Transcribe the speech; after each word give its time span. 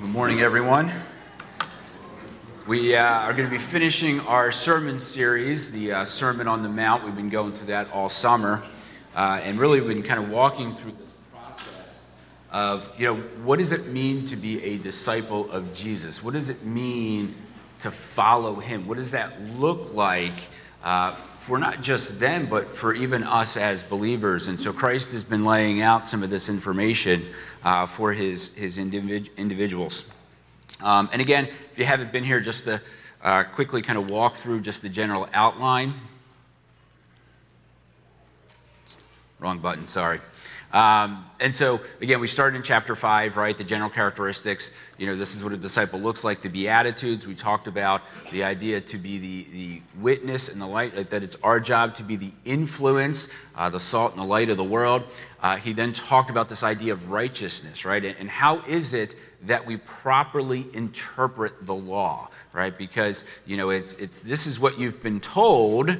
Good 0.00 0.10
morning, 0.10 0.40
everyone. 0.40 0.90
We 2.66 2.96
uh, 2.96 3.04
are 3.04 3.32
going 3.32 3.48
to 3.48 3.50
be 3.50 3.62
finishing 3.62 4.18
our 4.18 4.50
sermon 4.50 4.98
series, 4.98 5.70
the 5.70 5.92
uh, 5.92 6.04
Sermon 6.04 6.48
on 6.48 6.64
the 6.64 6.68
Mount. 6.68 7.04
We've 7.04 7.14
been 7.14 7.30
going 7.30 7.52
through 7.52 7.68
that 7.68 7.92
all 7.92 8.08
summer, 8.08 8.64
uh, 9.14 9.40
and 9.44 9.56
really 9.56 9.80
we've 9.80 9.94
been 9.94 10.02
kind 10.02 10.18
of 10.18 10.30
walking 10.30 10.74
through 10.74 10.90
this 10.98 11.12
process 11.32 12.10
of, 12.50 12.90
you 12.98 13.06
know, 13.06 13.14
what 13.44 13.60
does 13.60 13.70
it 13.70 13.86
mean 13.86 14.24
to 14.26 14.34
be 14.34 14.60
a 14.64 14.78
disciple 14.78 15.48
of 15.52 15.72
Jesus? 15.72 16.24
What 16.24 16.34
does 16.34 16.48
it 16.48 16.64
mean 16.64 17.36
to 17.78 17.92
follow 17.92 18.56
him? 18.56 18.88
What 18.88 18.96
does 18.96 19.12
that 19.12 19.40
look 19.42 19.94
like 19.94 20.48
uh, 20.84 21.12
for 21.12 21.58
not 21.58 21.80
just 21.80 22.20
them, 22.20 22.46
but 22.46 22.76
for 22.76 22.94
even 22.94 23.24
us 23.24 23.56
as 23.56 23.82
believers. 23.82 24.46
And 24.46 24.60
so 24.60 24.72
Christ 24.72 25.12
has 25.12 25.24
been 25.24 25.44
laying 25.44 25.80
out 25.80 26.06
some 26.06 26.22
of 26.22 26.30
this 26.30 26.48
information 26.48 27.26
uh, 27.64 27.86
for 27.86 28.12
his, 28.12 28.50
his 28.54 28.78
individ- 28.78 29.34
individuals. 29.36 30.04
Um, 30.82 31.08
and 31.12 31.22
again, 31.22 31.46
if 31.72 31.78
you 31.78 31.86
haven't 31.86 32.12
been 32.12 32.24
here, 32.24 32.40
just 32.40 32.64
to 32.64 32.80
uh, 33.22 33.44
quickly 33.44 33.80
kind 33.80 33.98
of 33.98 34.10
walk 34.10 34.34
through 34.34 34.60
just 34.60 34.82
the 34.82 34.88
general 34.90 35.26
outline. 35.32 35.94
Wrong 39.40 39.58
button, 39.58 39.86
sorry. 39.86 40.20
Um, 40.74 41.24
and 41.38 41.54
so, 41.54 41.80
again, 42.00 42.18
we 42.18 42.26
started 42.26 42.56
in 42.56 42.64
chapter 42.64 42.96
5, 42.96 43.36
right? 43.36 43.56
The 43.56 43.62
general 43.62 43.88
characteristics. 43.88 44.72
You 44.98 45.06
know, 45.06 45.14
this 45.14 45.36
is 45.36 45.44
what 45.44 45.52
a 45.52 45.56
disciple 45.56 46.00
looks 46.00 46.24
like. 46.24 46.42
The 46.42 46.48
Beatitudes, 46.48 47.28
we 47.28 47.34
talked 47.36 47.68
about 47.68 48.02
the 48.32 48.42
idea 48.42 48.80
to 48.80 48.98
be 48.98 49.18
the, 49.18 49.46
the 49.52 49.82
witness 50.00 50.48
and 50.48 50.60
the 50.60 50.66
light, 50.66 51.10
that 51.10 51.22
it's 51.22 51.36
our 51.44 51.60
job 51.60 51.94
to 51.96 52.02
be 52.02 52.16
the 52.16 52.32
influence, 52.44 53.28
uh, 53.54 53.70
the 53.70 53.78
salt 53.78 54.14
and 54.14 54.20
the 54.20 54.26
light 54.26 54.50
of 54.50 54.56
the 54.56 54.64
world. 54.64 55.04
Uh, 55.40 55.56
he 55.56 55.72
then 55.72 55.92
talked 55.92 56.28
about 56.28 56.48
this 56.48 56.64
idea 56.64 56.92
of 56.92 57.08
righteousness, 57.08 57.84
right? 57.84 58.04
And, 58.04 58.16
and 58.18 58.28
how 58.28 58.60
is 58.62 58.94
it 58.94 59.14
that 59.42 59.64
we 59.64 59.76
properly 59.76 60.66
interpret 60.74 61.66
the 61.66 61.74
law, 61.74 62.30
right? 62.52 62.76
Because, 62.76 63.24
you 63.46 63.56
know, 63.56 63.70
it's, 63.70 63.94
it's 63.94 64.18
this 64.18 64.48
is 64.48 64.58
what 64.58 64.76
you've 64.76 65.00
been 65.04 65.20
told 65.20 65.96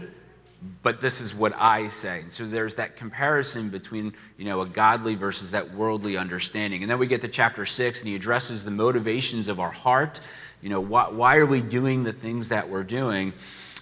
but 0.83 1.01
this 1.01 1.20
is 1.20 1.34
what 1.34 1.53
I 1.57 1.89
say. 1.89 2.25
So 2.29 2.47
there's 2.47 2.77
that 2.77 2.97
comparison 2.97 3.69
between, 3.69 4.15
you 4.39 4.45
know, 4.45 4.61
a 4.61 4.67
godly 4.67 5.15
versus 5.15 5.51
that 5.51 5.75
worldly 5.75 6.17
understanding. 6.17 6.83
And 6.83 6.91
then 6.91 6.98
we 6.98 7.06
get 7.06 7.21
to 7.23 7.29
chapter 7.29 7.67
six, 7.67 8.01
and 8.01 8.09
he 8.09 8.15
addresses 8.15 8.65
the 8.65 8.71
motivations 8.71 9.48
of 9.48 9.61
our 9.61 9.71
heart. 9.71 10.21
You 10.62 10.71
know, 10.71 10.81
why, 10.81 11.09
why 11.09 11.37
are 11.37 11.47
we 11.47 11.61
doing 11.61 12.05
the 12.05 12.12
things 12.12 12.48
that 12.48 12.69
we're 12.69 12.84
doing? 12.84 13.33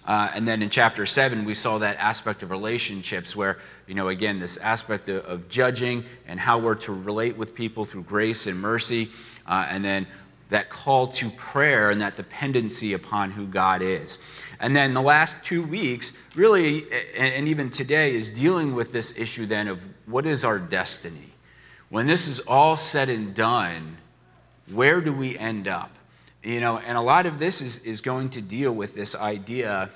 Uh, 0.05 0.31
and 0.35 0.49
then 0.49 0.63
in 0.63 0.71
chapter 0.71 1.07
seven, 1.07 1.45
we 1.45 1.55
saw 1.55 1.79
that 1.79 1.97
aspect 1.99 2.43
of 2.43 2.51
relationships 2.51 3.37
where, 3.37 3.59
you 3.87 3.95
know, 3.95 4.09
again, 4.09 4.41
this 4.41 4.57
aspect 4.57 5.09
of, 5.09 5.25
of 5.27 5.49
judging 5.49 6.05
and 6.27 6.41
how 6.41 6.59
we're 6.59 6.75
to 6.75 6.93
relate 6.93 7.37
with 7.37 7.55
people 7.55 7.85
through 7.85 8.03
grace 8.03 8.49
and 8.49 8.59
mercy. 8.61 9.11
Uh, 9.47 9.67
and 9.69 9.85
then 9.85 10.07
that 10.49 10.69
call 10.69 11.07
to 11.07 11.31
prayer 11.31 11.91
and 11.91 12.01
that 12.01 12.17
dependency 12.17 12.93
upon 12.93 13.31
who 13.31 13.47
God 13.47 13.81
is. 13.81 14.19
And 14.63 14.77
then 14.77 14.95
the 14.95 15.03
last 15.03 15.45
two 15.45 15.65
weeks, 15.65 16.13
really, 16.37 16.87
and 17.17 17.49
even 17.49 17.69
today, 17.69 18.15
is 18.15 18.31
dealing 18.31 18.77
with 18.77 18.93
this 18.93 19.13
issue 19.17 19.45
then 19.45 19.67
of 19.67 19.85
what 20.07 20.25
is 20.25 20.45
our 20.45 20.61
destiny? 20.61 21.33
When 21.89 22.07
this 22.07 22.29
is 22.29 22.39
all 22.39 22.77
said 22.77 23.09
and 23.09 23.35
done, 23.35 23.99
where 24.71 25.01
do 25.01 25.13
we 25.13 25.37
end 25.37 25.67
up? 25.67 25.91
You 26.45 26.61
know, 26.61 26.79
and 26.79 26.97
a 26.97 27.03
lot 27.03 27.27
of 27.27 27.41
this 27.41 27.61
is, 27.61 27.81
is 27.81 28.01
going 28.01 28.31
to 28.31 28.41
deal 28.41 28.71
with 28.71 28.95
this 28.95 29.17
idea 29.17 29.91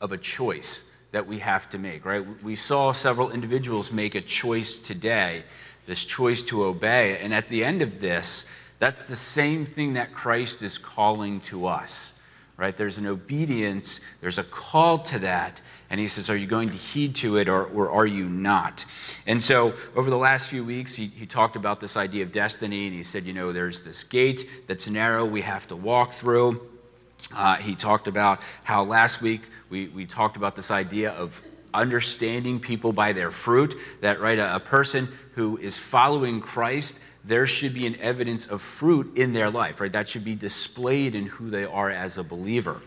of 0.00 0.10
a 0.10 0.18
choice 0.18 0.82
that 1.12 1.28
we 1.28 1.38
have 1.38 1.68
to 1.70 1.78
make, 1.78 2.04
right? 2.04 2.26
We 2.42 2.56
saw 2.56 2.90
several 2.90 3.30
individuals 3.30 3.92
make 3.92 4.16
a 4.16 4.20
choice 4.20 4.78
today, 4.78 5.44
this 5.86 6.04
choice 6.04 6.42
to 6.42 6.64
obey. 6.64 7.18
And 7.18 7.32
at 7.32 7.48
the 7.48 7.62
end 7.62 7.82
of 7.82 8.00
this, 8.00 8.46
that's 8.80 9.04
the 9.04 9.16
same 9.16 9.64
thing 9.64 9.92
that 9.92 10.12
Christ 10.12 10.60
is 10.60 10.76
calling 10.76 11.38
to 11.42 11.66
us 11.66 12.14
right? 12.56 12.76
There's 12.76 12.98
an 12.98 13.06
obedience, 13.06 14.00
there's 14.20 14.38
a 14.38 14.44
call 14.44 14.98
to 14.98 15.18
that. 15.20 15.60
And 15.88 16.00
he 16.00 16.08
says, 16.08 16.28
Are 16.28 16.36
you 16.36 16.46
going 16.46 16.68
to 16.70 16.74
heed 16.74 17.14
to 17.16 17.36
it 17.36 17.48
or, 17.48 17.64
or 17.64 17.90
are 17.90 18.06
you 18.06 18.28
not? 18.28 18.84
And 19.26 19.42
so, 19.42 19.74
over 19.94 20.10
the 20.10 20.16
last 20.16 20.48
few 20.48 20.64
weeks, 20.64 20.96
he, 20.96 21.06
he 21.06 21.26
talked 21.26 21.54
about 21.54 21.80
this 21.80 21.96
idea 21.96 22.24
of 22.24 22.32
destiny. 22.32 22.86
And 22.86 22.94
he 22.94 23.02
said, 23.02 23.24
You 23.24 23.32
know, 23.32 23.52
there's 23.52 23.82
this 23.82 24.02
gate 24.02 24.48
that's 24.66 24.88
narrow 24.88 25.24
we 25.24 25.42
have 25.42 25.68
to 25.68 25.76
walk 25.76 26.12
through. 26.12 26.66
Uh, 27.34 27.56
he 27.56 27.74
talked 27.74 28.08
about 28.08 28.40
how 28.64 28.84
last 28.84 29.22
week 29.22 29.42
we, 29.70 29.88
we 29.88 30.06
talked 30.06 30.36
about 30.36 30.56
this 30.56 30.70
idea 30.70 31.12
of 31.12 31.42
understanding 31.72 32.58
people 32.58 32.92
by 32.92 33.12
their 33.12 33.30
fruit, 33.30 33.74
that, 34.00 34.20
right, 34.20 34.38
a, 34.38 34.56
a 34.56 34.60
person 34.60 35.08
who 35.34 35.56
is 35.58 35.78
following 35.78 36.40
Christ 36.40 36.98
there 37.26 37.46
should 37.46 37.74
be 37.74 37.86
an 37.86 37.96
evidence 38.00 38.46
of 38.46 38.62
fruit 38.62 39.16
in 39.18 39.32
their 39.32 39.50
life, 39.50 39.80
right? 39.80 39.92
That 39.92 40.08
should 40.08 40.24
be 40.24 40.36
displayed 40.36 41.14
in 41.14 41.26
who 41.26 41.50
they 41.50 41.64
are 41.64 41.90
as 41.90 42.18
a 42.18 42.24
believer. 42.24 42.80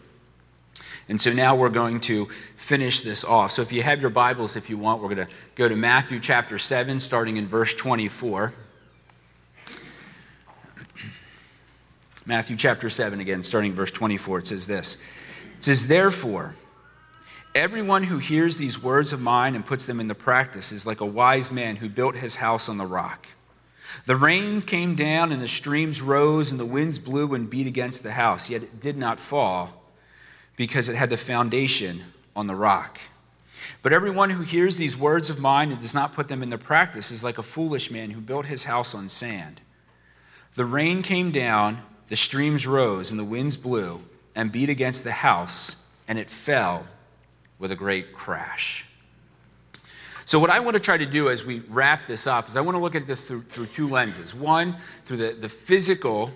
And 1.09 1.19
so 1.19 1.33
now 1.33 1.55
we're 1.55 1.69
going 1.69 1.99
to 2.01 2.27
finish 2.55 3.01
this 3.01 3.25
off. 3.25 3.51
So 3.51 3.61
if 3.61 3.71
you 3.73 3.83
have 3.83 3.99
your 3.99 4.11
Bibles, 4.11 4.55
if 4.55 4.69
you 4.69 4.77
want, 4.77 5.01
we're 5.01 5.13
going 5.13 5.27
to 5.27 5.33
go 5.55 5.67
to 5.67 5.75
Matthew 5.75 6.19
chapter 6.19 6.57
7, 6.57 6.99
starting 6.99 7.35
in 7.35 7.47
verse 7.47 7.73
24. 7.73 8.53
Matthew 12.25 12.55
chapter 12.55 12.89
7, 12.89 13.19
again, 13.19 13.43
starting 13.43 13.73
verse 13.73 13.91
24, 13.91 14.39
it 14.39 14.47
says 14.47 14.67
this 14.67 14.97
It 15.57 15.63
says, 15.63 15.87
Therefore, 15.87 16.55
everyone 17.55 18.03
who 18.03 18.19
hears 18.19 18.57
these 18.57 18.81
words 18.81 19.11
of 19.11 19.19
mine 19.19 19.55
and 19.55 19.65
puts 19.65 19.85
them 19.85 19.99
into 19.99 20.15
practice 20.15 20.71
is 20.71 20.85
like 20.85 21.01
a 21.01 21.05
wise 21.05 21.51
man 21.51 21.77
who 21.77 21.89
built 21.89 22.15
his 22.15 22.35
house 22.35 22.69
on 22.69 22.77
the 22.77 22.85
rock. 22.85 23.27
The 24.05 24.15
rain 24.15 24.61
came 24.61 24.95
down, 24.95 25.31
and 25.31 25.41
the 25.41 25.47
streams 25.47 26.01
rose, 26.01 26.51
and 26.51 26.59
the 26.59 26.65
winds 26.65 26.99
blew 26.99 27.33
and 27.33 27.49
beat 27.49 27.67
against 27.67 28.03
the 28.03 28.13
house, 28.13 28.49
yet 28.49 28.63
it 28.63 28.79
did 28.79 28.97
not 28.97 29.19
fall, 29.19 29.83
because 30.55 30.89
it 30.89 30.95
had 30.95 31.09
the 31.09 31.17
foundation 31.17 32.03
on 32.35 32.47
the 32.47 32.55
rock. 32.55 32.99
But 33.81 33.93
everyone 33.93 34.31
who 34.31 34.43
hears 34.43 34.77
these 34.77 34.97
words 34.97 35.29
of 35.29 35.39
mine 35.39 35.71
and 35.71 35.79
does 35.79 35.93
not 35.93 36.13
put 36.13 36.27
them 36.27 36.43
into 36.43 36.57
practice 36.57 37.11
is 37.11 37.23
like 37.23 37.37
a 37.37 37.43
foolish 37.43 37.91
man 37.91 38.11
who 38.11 38.21
built 38.21 38.45
his 38.45 38.65
house 38.65 38.95
on 38.95 39.09
sand. 39.09 39.61
The 40.55 40.65
rain 40.65 41.01
came 41.01 41.31
down, 41.31 41.83
the 42.07 42.15
streams 42.15 42.65
rose, 42.65 43.11
and 43.11 43.19
the 43.19 43.25
winds 43.25 43.57
blew 43.57 44.01
and 44.35 44.51
beat 44.51 44.69
against 44.69 45.03
the 45.03 45.11
house, 45.11 45.77
and 46.07 46.17
it 46.17 46.29
fell 46.29 46.87
with 47.57 47.71
a 47.71 47.75
great 47.75 48.13
crash. 48.13 48.85
So, 50.29 50.37
what 50.37 50.51
I 50.51 50.59
want 50.59 50.75
to 50.75 50.79
try 50.79 50.95
to 50.95 51.07
do 51.07 51.31
as 51.31 51.43
we 51.43 51.63
wrap 51.69 52.05
this 52.05 52.27
up 52.27 52.49
is 52.49 52.55
I 52.55 52.61
want 52.61 52.75
to 52.75 52.79
look 52.79 52.93
at 52.93 53.07
this 53.07 53.25
through, 53.25 53.41
through 53.41 53.65
two 53.65 53.87
lenses. 53.87 54.35
One, 54.35 54.77
through 55.03 55.17
the, 55.17 55.31
the 55.31 55.49
physical, 55.49 56.29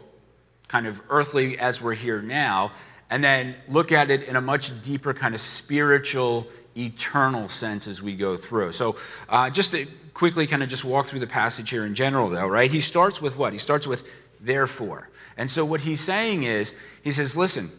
kind 0.67 0.87
of 0.87 0.99
earthly 1.11 1.59
as 1.59 1.79
we're 1.79 1.93
here 1.93 2.19
now, 2.19 2.71
and 3.11 3.23
then 3.23 3.53
look 3.67 3.91
at 3.91 4.09
it 4.09 4.23
in 4.23 4.35
a 4.35 4.41
much 4.41 4.81
deeper, 4.81 5.13
kind 5.13 5.35
of 5.35 5.41
spiritual, 5.41 6.47
eternal 6.75 7.47
sense 7.49 7.87
as 7.87 8.01
we 8.01 8.15
go 8.15 8.35
through. 8.35 8.71
So, 8.71 8.95
uh, 9.29 9.51
just 9.51 9.69
to 9.73 9.85
quickly 10.15 10.47
kind 10.47 10.63
of 10.63 10.69
just 10.69 10.83
walk 10.83 11.05
through 11.05 11.19
the 11.19 11.27
passage 11.27 11.69
here 11.69 11.85
in 11.85 11.93
general, 11.93 12.29
though, 12.29 12.47
right? 12.47 12.71
He 12.71 12.81
starts 12.81 13.21
with 13.21 13.37
what? 13.37 13.53
He 13.53 13.59
starts 13.59 13.85
with 13.85 14.09
therefore. 14.41 15.11
And 15.37 15.51
so, 15.51 15.63
what 15.63 15.81
he's 15.81 16.01
saying 16.01 16.41
is, 16.41 16.73
he 17.03 17.11
says, 17.11 17.37
listen, 17.37 17.69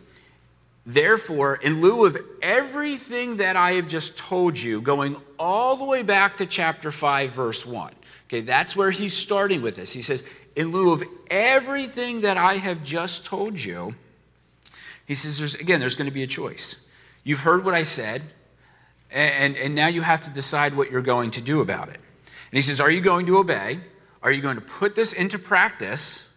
Therefore, 0.87 1.57
in 1.57 1.81
lieu 1.81 2.05
of 2.05 2.17
everything 2.43 3.39
that 3.39 3.57
I 3.57 3.73
have 3.73 3.89
just 3.89 4.19
told 4.19 4.61
you, 4.61 4.83
going 4.83 5.17
all 5.39 5.77
the 5.77 5.85
way 5.85 6.03
back 6.03 6.37
to 6.39 6.47
chapter 6.47 6.93
5, 6.93 7.31
verse 7.31 7.65
1, 7.65 7.93
okay, 8.29 8.43
that's 8.43 8.77
where 8.77 8.91
he's 8.91 9.17
starting 9.17 9.63
with 9.63 9.77
this. 9.77 9.93
He 9.93 10.03
says, 10.03 10.25
in 10.55 10.73
lieu 10.73 10.93
of 10.93 11.03
everything 11.31 12.21
that 12.21 12.37
I 12.37 12.55
have 12.55 12.85
just 12.85 13.25
told 13.25 13.63
you, 13.63 13.95
he 15.07 15.15
says, 15.15 15.39
there's, 15.39 15.55
again, 15.55 15.81
there's 15.81 15.97
going 15.97 16.09
to 16.09 16.15
be 16.15 16.23
a 16.23 16.27
choice. 16.27 16.85
You've 17.25 17.41
heard 17.41 17.65
what 17.65 17.75
I 17.75 17.83
said, 17.83 18.23
and, 19.11 19.57
and 19.57 19.75
now 19.75 19.87
you 19.87 20.03
have 20.03 20.21
to 20.23 20.31
decide 20.31 20.77
what 20.77 20.91
you're 20.91 21.03
going 21.03 21.31
to 21.33 21.41
do 21.41 21.61
about 21.61 21.89
it. 21.89 22.01
And 22.55 22.59
he 22.59 22.63
says, 22.63 22.81
Are 22.81 22.91
you 22.91 23.01
going 23.01 23.27
to 23.27 23.39
obey? 23.39 23.81
Are 24.23 24.31
you 24.31 24.43
going 24.43 24.57
to 24.57 24.63
put 24.63 24.95
this 24.95 25.13
into 25.13 25.39
practice? 25.39 26.29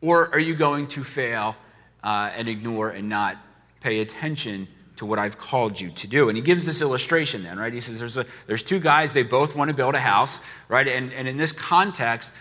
Or 0.00 0.30
are 0.32 0.38
you 0.38 0.54
going 0.54 0.86
to 0.88 1.04
fail 1.04 1.56
uh, 2.02 2.30
and 2.36 2.48
ignore 2.48 2.90
and 2.90 3.08
not 3.08 3.36
pay 3.80 4.00
attention 4.00 4.68
to 4.96 5.06
what 5.06 5.18
I've 5.18 5.38
called 5.38 5.80
you 5.80 5.90
to 5.90 6.06
do. 6.06 6.28
And 6.28 6.36
he 6.36 6.42
gives 6.42 6.66
this 6.66 6.82
illustration 6.82 7.42
then, 7.42 7.58
right? 7.58 7.72
He 7.72 7.80
says 7.80 7.98
there's, 7.98 8.18
a, 8.18 8.26
there's 8.46 8.62
two 8.62 8.80
guys, 8.80 9.14
they 9.14 9.22
both 9.22 9.56
want 9.56 9.68
to 9.70 9.74
build 9.74 9.94
a 9.94 10.00
house, 10.00 10.40
right? 10.68 10.86
And, 10.86 11.12
and 11.14 11.26
in 11.26 11.38
this 11.38 11.52
context, 11.52 12.32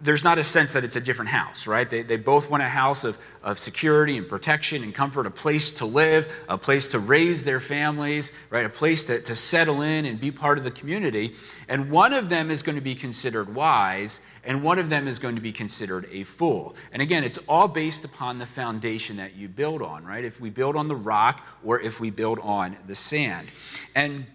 there's 0.00 0.22
not 0.22 0.38
a 0.38 0.44
sense 0.44 0.72
that 0.74 0.84
it's 0.84 0.96
a 0.96 1.00
different 1.00 1.30
house, 1.30 1.66
right? 1.66 1.88
They, 1.88 2.02
they 2.02 2.16
both 2.16 2.48
want 2.48 2.62
a 2.62 2.68
house 2.68 3.04
of, 3.04 3.18
of 3.42 3.58
security 3.58 4.16
and 4.16 4.28
protection 4.28 4.84
and 4.84 4.94
comfort, 4.94 5.26
a 5.26 5.30
place 5.30 5.70
to 5.72 5.86
live, 5.86 6.32
a 6.48 6.56
place 6.56 6.86
to 6.88 6.98
raise 6.98 7.44
their 7.44 7.60
families, 7.60 8.32
right? 8.50 8.64
A 8.64 8.68
place 8.70 9.02
to, 9.04 9.20
to 9.20 9.34
settle 9.34 9.82
in 9.82 10.06
and 10.06 10.20
be 10.20 10.30
part 10.30 10.58
of 10.58 10.64
the 10.64 10.70
community. 10.70 11.34
And 11.68 11.90
one 11.90 12.12
of 12.12 12.28
them 12.28 12.50
is 12.50 12.62
going 12.62 12.76
to 12.76 12.82
be 12.82 12.94
considered 12.94 13.54
wise, 13.54 14.20
and 14.44 14.62
one 14.62 14.78
of 14.78 14.88
them 14.88 15.08
is 15.08 15.18
going 15.18 15.34
to 15.34 15.40
be 15.40 15.52
considered 15.52 16.08
a 16.12 16.22
fool. 16.22 16.76
And 16.92 17.02
again, 17.02 17.24
it's 17.24 17.38
all 17.48 17.68
based 17.68 18.04
upon 18.04 18.38
the 18.38 18.46
foundation 18.46 19.16
that 19.16 19.34
you 19.34 19.48
build 19.48 19.82
on, 19.82 20.04
right? 20.04 20.24
If 20.24 20.40
we 20.40 20.50
build 20.50 20.76
on 20.76 20.86
the 20.86 20.96
rock 20.96 21.44
or 21.64 21.80
if 21.80 21.98
we 21.98 22.10
build 22.10 22.38
on 22.40 22.76
the 22.86 22.94
sand. 22.94 23.48
And 23.94 24.26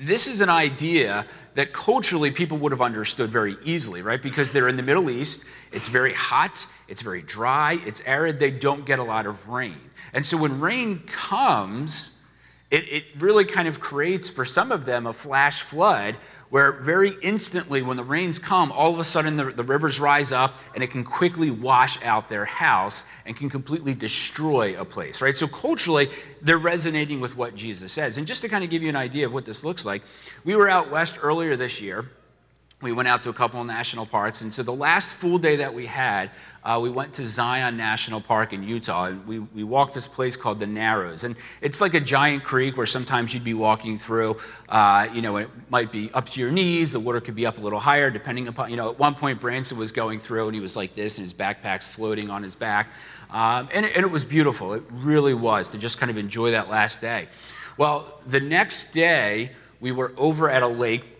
this 0.00 0.28
is 0.28 0.40
an 0.40 0.48
idea 0.48 1.26
that 1.54 1.72
culturally 1.72 2.30
people 2.30 2.56
would 2.58 2.72
have 2.72 2.80
understood 2.80 3.30
very 3.30 3.56
easily, 3.64 4.00
right? 4.00 4.22
Because 4.22 4.52
they're 4.52 4.68
in 4.68 4.76
the 4.76 4.82
Middle 4.82 5.10
East, 5.10 5.44
it's 5.72 5.88
very 5.88 6.14
hot, 6.14 6.66
it's 6.88 7.02
very 7.02 7.20
dry, 7.22 7.78
it's 7.84 8.00
arid, 8.06 8.38
they 8.38 8.50
don't 8.50 8.86
get 8.86 8.98
a 8.98 9.02
lot 9.02 9.26
of 9.26 9.48
rain. 9.48 9.78
And 10.14 10.24
so 10.24 10.36
when 10.36 10.60
rain 10.60 11.00
comes, 11.00 12.11
it, 12.72 12.90
it 12.90 13.04
really 13.18 13.44
kind 13.44 13.68
of 13.68 13.80
creates 13.80 14.30
for 14.30 14.46
some 14.46 14.72
of 14.72 14.86
them 14.86 15.06
a 15.06 15.12
flash 15.12 15.60
flood 15.60 16.16
where 16.48 16.72
very 16.72 17.12
instantly, 17.22 17.82
when 17.82 17.98
the 17.98 18.04
rains 18.04 18.38
come, 18.38 18.72
all 18.72 18.92
of 18.92 18.98
a 18.98 19.04
sudden 19.04 19.36
the, 19.36 19.44
the, 19.44 19.62
rivers 19.62 20.00
rise 20.00 20.32
up 20.32 20.58
and 20.74 20.82
it 20.82 20.88
can 20.88 21.04
quickly 21.04 21.50
wash 21.50 22.02
out 22.02 22.30
their 22.30 22.46
house 22.46 23.04
and 23.26 23.36
can 23.36 23.50
completely 23.50 23.94
destroy 23.94 24.78
a 24.80 24.84
place, 24.86 25.20
right? 25.20 25.36
So 25.36 25.46
culturally, 25.46 26.08
they're 26.40 26.58
resonating 26.58 27.20
with 27.20 27.36
what 27.36 27.54
Jesus 27.54 27.92
says. 27.92 28.16
And 28.16 28.26
just 28.26 28.40
to 28.40 28.48
kind 28.48 28.64
of 28.64 28.70
give 28.70 28.82
you 28.82 28.88
an 28.88 28.96
idea 28.96 29.26
of 29.26 29.34
what 29.34 29.44
this 29.44 29.64
looks 29.64 29.84
like, 29.84 30.02
we 30.44 30.56
were 30.56 30.68
out 30.68 30.90
west 30.90 31.18
earlier 31.22 31.56
this 31.56 31.80
year 31.82 32.10
we 32.82 32.92
went 32.92 33.08
out 33.08 33.22
to 33.22 33.30
a 33.30 33.32
couple 33.32 33.60
of 33.60 33.66
national 33.66 34.06
parks. 34.06 34.40
And 34.42 34.52
so 34.52 34.62
the 34.62 34.74
last 34.74 35.14
full 35.14 35.38
day 35.38 35.56
that 35.56 35.72
we 35.72 35.86
had, 35.86 36.30
uh, 36.64 36.78
we 36.82 36.90
went 36.90 37.14
to 37.14 37.26
Zion 37.26 37.76
National 37.76 38.20
Park 38.20 38.52
in 38.52 38.62
Utah. 38.62 39.04
And 39.04 39.26
we, 39.26 39.38
we 39.38 39.62
walked 39.62 39.94
this 39.94 40.08
place 40.08 40.36
called 40.36 40.58
the 40.58 40.66
Narrows. 40.66 41.24
And 41.24 41.36
it's 41.60 41.80
like 41.80 41.94
a 41.94 42.00
giant 42.00 42.44
creek 42.44 42.76
where 42.76 42.86
sometimes 42.86 43.32
you'd 43.32 43.44
be 43.44 43.54
walking 43.54 43.98
through. 43.98 44.36
Uh, 44.68 45.08
you 45.12 45.22
know, 45.22 45.36
it 45.36 45.48
might 45.70 45.92
be 45.92 46.10
up 46.12 46.28
to 46.30 46.40
your 46.40 46.50
knees. 46.50 46.92
The 46.92 47.00
water 47.00 47.20
could 47.20 47.36
be 47.36 47.46
up 47.46 47.58
a 47.58 47.60
little 47.60 47.80
higher, 47.80 48.10
depending 48.10 48.48
upon, 48.48 48.70
you 48.70 48.76
know, 48.76 48.90
at 48.90 48.98
one 48.98 49.14
point 49.14 49.40
Branson 49.40 49.78
was 49.78 49.92
going 49.92 50.18
through 50.18 50.46
and 50.46 50.54
he 50.54 50.60
was 50.60 50.76
like 50.76 50.94
this 50.94 51.18
and 51.18 51.24
his 51.24 51.32
backpack's 51.32 51.86
floating 51.86 52.30
on 52.30 52.42
his 52.42 52.56
back. 52.56 52.92
Um, 53.30 53.68
and, 53.72 53.86
and 53.86 54.04
it 54.04 54.10
was 54.10 54.24
beautiful. 54.24 54.74
It 54.74 54.82
really 54.90 55.34
was 55.34 55.68
to 55.70 55.78
just 55.78 55.98
kind 55.98 56.10
of 56.10 56.18
enjoy 56.18 56.50
that 56.50 56.68
last 56.68 57.00
day. 57.00 57.28
Well, 57.76 58.20
the 58.26 58.40
next 58.40 58.92
day, 58.92 59.52
we 59.80 59.90
were 59.90 60.12
over 60.16 60.48
at 60.48 60.62
a 60.62 60.68
lake 60.68 61.11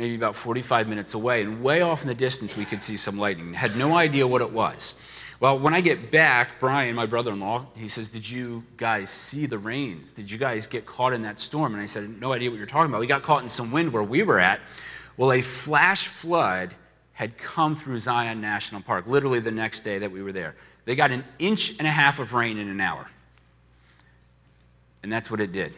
maybe 0.00 0.14
about 0.14 0.34
45 0.34 0.88
minutes 0.88 1.12
away, 1.12 1.42
and 1.42 1.62
way 1.62 1.82
off 1.82 2.00
in 2.00 2.08
the 2.08 2.14
distance, 2.14 2.56
we 2.56 2.64
could 2.64 2.82
see 2.82 2.96
some 2.96 3.18
lightning. 3.18 3.52
Had 3.52 3.76
no 3.76 3.94
idea 3.94 4.26
what 4.26 4.40
it 4.40 4.50
was. 4.50 4.94
Well, 5.40 5.58
when 5.58 5.74
I 5.74 5.82
get 5.82 6.10
back, 6.10 6.58
Brian, 6.58 6.94
my 6.94 7.04
brother 7.04 7.32
in 7.32 7.40
law, 7.40 7.66
he 7.76 7.86
says, 7.86 8.08
Did 8.08 8.28
you 8.28 8.64
guys 8.78 9.10
see 9.10 9.44
the 9.44 9.58
rains? 9.58 10.10
Did 10.10 10.30
you 10.30 10.38
guys 10.38 10.66
get 10.66 10.86
caught 10.86 11.12
in 11.12 11.20
that 11.22 11.38
storm? 11.38 11.74
And 11.74 11.82
I 11.82 11.86
said, 11.86 12.18
No 12.18 12.32
idea 12.32 12.50
what 12.50 12.56
you're 12.56 12.66
talking 12.66 12.90
about. 12.90 13.00
We 13.00 13.06
got 13.06 13.22
caught 13.22 13.42
in 13.42 13.50
some 13.50 13.72
wind 13.72 13.92
where 13.92 14.02
we 14.02 14.22
were 14.22 14.38
at. 14.38 14.60
Well, 15.18 15.32
a 15.32 15.42
flash 15.42 16.06
flood 16.06 16.74
had 17.12 17.36
come 17.36 17.74
through 17.74 17.98
Zion 17.98 18.40
National 18.40 18.80
Park, 18.80 19.06
literally 19.06 19.40
the 19.40 19.50
next 19.50 19.80
day 19.80 19.98
that 19.98 20.10
we 20.10 20.22
were 20.22 20.32
there. 20.32 20.56
They 20.86 20.94
got 20.94 21.10
an 21.10 21.24
inch 21.38 21.76
and 21.78 21.86
a 21.86 21.90
half 21.90 22.18
of 22.20 22.32
rain 22.32 22.56
in 22.56 22.68
an 22.68 22.80
hour. 22.80 23.06
And 25.02 25.12
that's 25.12 25.30
what 25.30 25.40
it 25.40 25.52
did. 25.52 25.74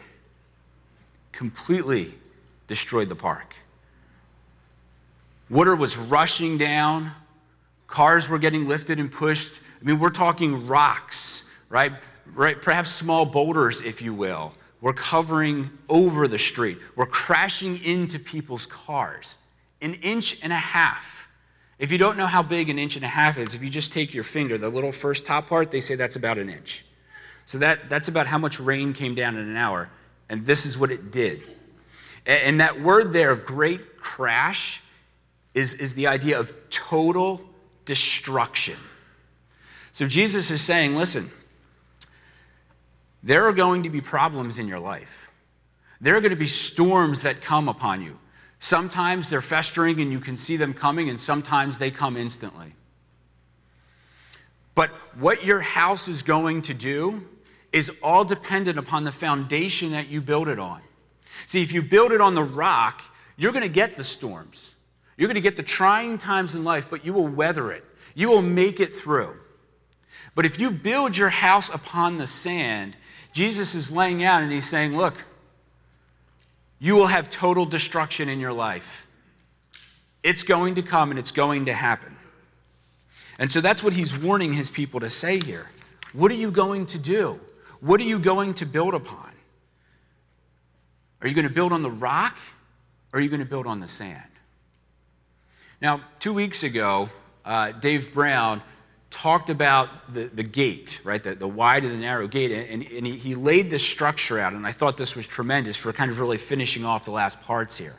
Completely 1.33 2.13
destroyed 2.67 3.09
the 3.09 3.15
park. 3.15 3.55
Water 5.49 5.75
was 5.75 5.97
rushing 5.97 6.57
down. 6.57 7.11
Cars 7.87 8.27
were 8.27 8.39
getting 8.39 8.67
lifted 8.67 8.99
and 8.99 9.11
pushed. 9.11 9.51
I 9.81 9.85
mean, 9.85 9.99
we're 9.99 10.09
talking 10.09 10.67
rocks, 10.67 11.45
right? 11.69 11.93
Right, 12.33 12.59
perhaps 12.61 12.89
small 12.89 13.25
boulders, 13.25 13.81
if 13.81 14.01
you 14.01 14.13
will. 14.13 14.53
We're 14.81 14.93
covering 14.93 15.69
over 15.87 16.27
the 16.27 16.39
street. 16.39 16.77
We're 16.95 17.05
crashing 17.05 17.83
into 17.83 18.19
people's 18.19 18.65
cars. 18.65 19.37
An 19.81 19.93
inch 19.95 20.41
and 20.43 20.51
a 20.51 20.57
half. 20.57 21.27
If 21.79 21.91
you 21.91 21.97
don't 21.97 22.17
know 22.17 22.25
how 22.25 22.43
big 22.43 22.69
an 22.69 22.79
inch 22.79 22.95
and 22.95 23.03
a 23.03 23.09
half 23.09 23.37
is, 23.37 23.53
if 23.53 23.63
you 23.63 23.69
just 23.69 23.91
take 23.91 24.13
your 24.13 24.23
finger, 24.23 24.57
the 24.57 24.69
little 24.69 24.91
first 24.91 25.25
top 25.25 25.47
part, 25.47 25.71
they 25.71 25.81
say 25.81 25.95
that's 25.95 26.15
about 26.15 26.37
an 26.37 26.49
inch. 26.49 26.85
So 27.45 27.57
that, 27.57 27.89
that's 27.89 28.07
about 28.07 28.27
how 28.27 28.37
much 28.37 28.59
rain 28.59 28.93
came 28.93 29.15
down 29.15 29.37
in 29.37 29.47
an 29.47 29.57
hour. 29.57 29.89
And 30.29 30.45
this 30.45 30.65
is 30.65 30.77
what 30.77 30.91
it 30.91 31.11
did. 31.11 31.43
And 32.25 32.61
that 32.61 32.81
word 32.81 33.11
there, 33.11 33.35
great 33.35 33.97
crash, 33.97 34.81
is, 35.53 35.73
is 35.75 35.93
the 35.93 36.07
idea 36.07 36.39
of 36.39 36.53
total 36.69 37.41
destruction. 37.85 38.77
So 39.91 40.07
Jesus 40.07 40.49
is 40.49 40.61
saying, 40.61 40.95
listen, 40.95 41.29
there 43.21 43.45
are 43.45 43.53
going 43.53 43.83
to 43.83 43.89
be 43.89 44.01
problems 44.01 44.59
in 44.59 44.67
your 44.67 44.79
life. 44.79 45.31
There 46.01 46.15
are 46.15 46.21
going 46.21 46.31
to 46.31 46.35
be 46.35 46.47
storms 46.47 47.21
that 47.21 47.41
come 47.41 47.69
upon 47.69 48.01
you. 48.01 48.19
Sometimes 48.59 49.29
they're 49.29 49.41
festering 49.41 49.99
and 50.01 50.11
you 50.11 50.19
can 50.19 50.35
see 50.35 50.57
them 50.57 50.73
coming, 50.73 51.09
and 51.09 51.19
sometimes 51.19 51.77
they 51.77 51.91
come 51.91 52.17
instantly. 52.17 52.73
But 54.75 54.89
what 55.19 55.45
your 55.45 55.61
house 55.61 56.07
is 56.07 56.23
going 56.23 56.63
to 56.63 56.73
do 56.73 57.27
is 57.71 57.91
all 58.01 58.23
dependent 58.23 58.77
upon 58.77 59.03
the 59.03 59.11
foundation 59.11 59.91
that 59.91 60.07
you 60.07 60.21
build 60.21 60.47
it 60.47 60.59
on. 60.59 60.81
See, 61.45 61.61
if 61.61 61.71
you 61.71 61.81
build 61.81 62.11
it 62.11 62.21
on 62.21 62.35
the 62.35 62.43
rock, 62.43 63.01
you're 63.35 63.51
going 63.51 63.63
to 63.63 63.69
get 63.69 63.95
the 63.95 64.03
storms. 64.03 64.72
You're 65.17 65.27
going 65.27 65.35
to 65.35 65.41
get 65.41 65.57
the 65.57 65.63
trying 65.63 66.17
times 66.17 66.55
in 66.55 66.63
life, 66.63 66.87
but 66.89 67.05
you 67.05 67.13
will 67.13 67.27
weather 67.27 67.71
it. 67.71 67.83
You 68.15 68.29
will 68.29 68.41
make 68.41 68.79
it 68.79 68.93
through. 68.93 69.35
But 70.35 70.45
if 70.45 70.59
you 70.59 70.71
build 70.71 71.15
your 71.17 71.29
house 71.29 71.69
upon 71.69 72.17
the 72.17 72.27
sand, 72.27 72.95
Jesus 73.31 73.75
is 73.75 73.91
laying 73.91 74.23
out 74.23 74.41
and 74.41 74.51
he's 74.51 74.67
saying, 74.67 74.95
Look, 74.97 75.25
you 76.79 76.95
will 76.95 77.07
have 77.07 77.29
total 77.29 77.65
destruction 77.65 78.29
in 78.29 78.39
your 78.39 78.53
life. 78.53 79.07
It's 80.23 80.43
going 80.43 80.75
to 80.75 80.81
come 80.81 81.11
and 81.11 81.19
it's 81.19 81.31
going 81.31 81.65
to 81.65 81.73
happen. 81.73 82.15
And 83.37 83.51
so 83.51 83.61
that's 83.61 83.83
what 83.83 83.93
he's 83.93 84.17
warning 84.17 84.53
his 84.53 84.69
people 84.69 84.99
to 84.99 85.09
say 85.09 85.39
here. 85.39 85.69
What 86.13 86.31
are 86.31 86.35
you 86.35 86.51
going 86.51 86.85
to 86.87 86.99
do? 86.99 87.39
What 87.79 87.99
are 87.99 88.05
you 88.05 88.19
going 88.19 88.53
to 88.55 88.65
build 88.65 88.93
upon? 88.93 89.31
Are 91.21 91.27
you 91.27 91.33
going 91.33 91.47
to 91.47 91.53
build 91.53 91.73
on 91.73 91.81
the 91.81 91.91
rock 91.91 92.37
or 93.11 93.19
are 93.19 93.21
you 93.21 93.29
going 93.29 93.39
to 93.39 93.45
build 93.45 93.65
on 93.65 93.79
the 93.79 93.87
sand? 93.87 94.21
Now, 95.81 96.01
two 96.19 96.33
weeks 96.33 96.63
ago, 96.63 97.09
uh, 97.45 97.71
Dave 97.71 98.13
Brown 98.13 98.61
talked 99.13 99.49
about 99.49 100.13
the, 100.13 100.25
the 100.25 100.43
gate, 100.43 100.99
right? 101.03 101.21
The, 101.21 101.35
the 101.35 101.47
wide 101.47 101.83
and 101.83 101.93
the 101.93 101.97
narrow 101.97 102.27
gate, 102.27 102.51
and, 102.51 102.83
and 102.83 103.05
he, 103.05 103.15
he 103.15 103.35
laid 103.35 103.69
this 103.69 103.87
structure 103.87 104.39
out, 104.39 104.53
and 104.53 104.65
I 104.65 104.71
thought 104.71 104.97
this 104.97 105.15
was 105.15 105.27
tremendous 105.27 105.77
for 105.77 105.93
kind 105.93 106.09
of 106.09 106.19
really 106.19 106.39
finishing 106.39 106.83
off 106.83 107.05
the 107.05 107.11
last 107.11 107.41
parts 107.41 107.77
here. 107.77 107.95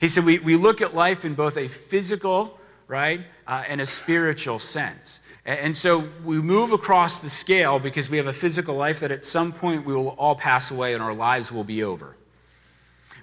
He 0.00 0.08
said, 0.08 0.24
We, 0.24 0.38
we 0.38 0.56
look 0.56 0.80
at 0.80 0.94
life 0.94 1.24
in 1.24 1.34
both 1.34 1.58
a 1.58 1.68
physical, 1.68 2.58
right, 2.88 3.20
uh, 3.46 3.64
and 3.68 3.80
a 3.80 3.86
spiritual 3.86 4.58
sense. 4.58 5.20
And, 5.44 5.58
and 5.60 5.76
so 5.76 6.08
we 6.24 6.40
move 6.40 6.72
across 6.72 7.18
the 7.18 7.28
scale 7.28 7.78
because 7.78 8.08
we 8.08 8.16
have 8.16 8.26
a 8.26 8.32
physical 8.32 8.74
life 8.74 9.00
that 9.00 9.10
at 9.10 9.24
some 9.24 9.52
point 9.52 9.84
we 9.84 9.94
will 9.94 10.08
all 10.10 10.34
pass 10.34 10.70
away 10.70 10.94
and 10.94 11.02
our 11.02 11.14
lives 11.14 11.52
will 11.52 11.64
be 11.64 11.82
over. 11.82 12.16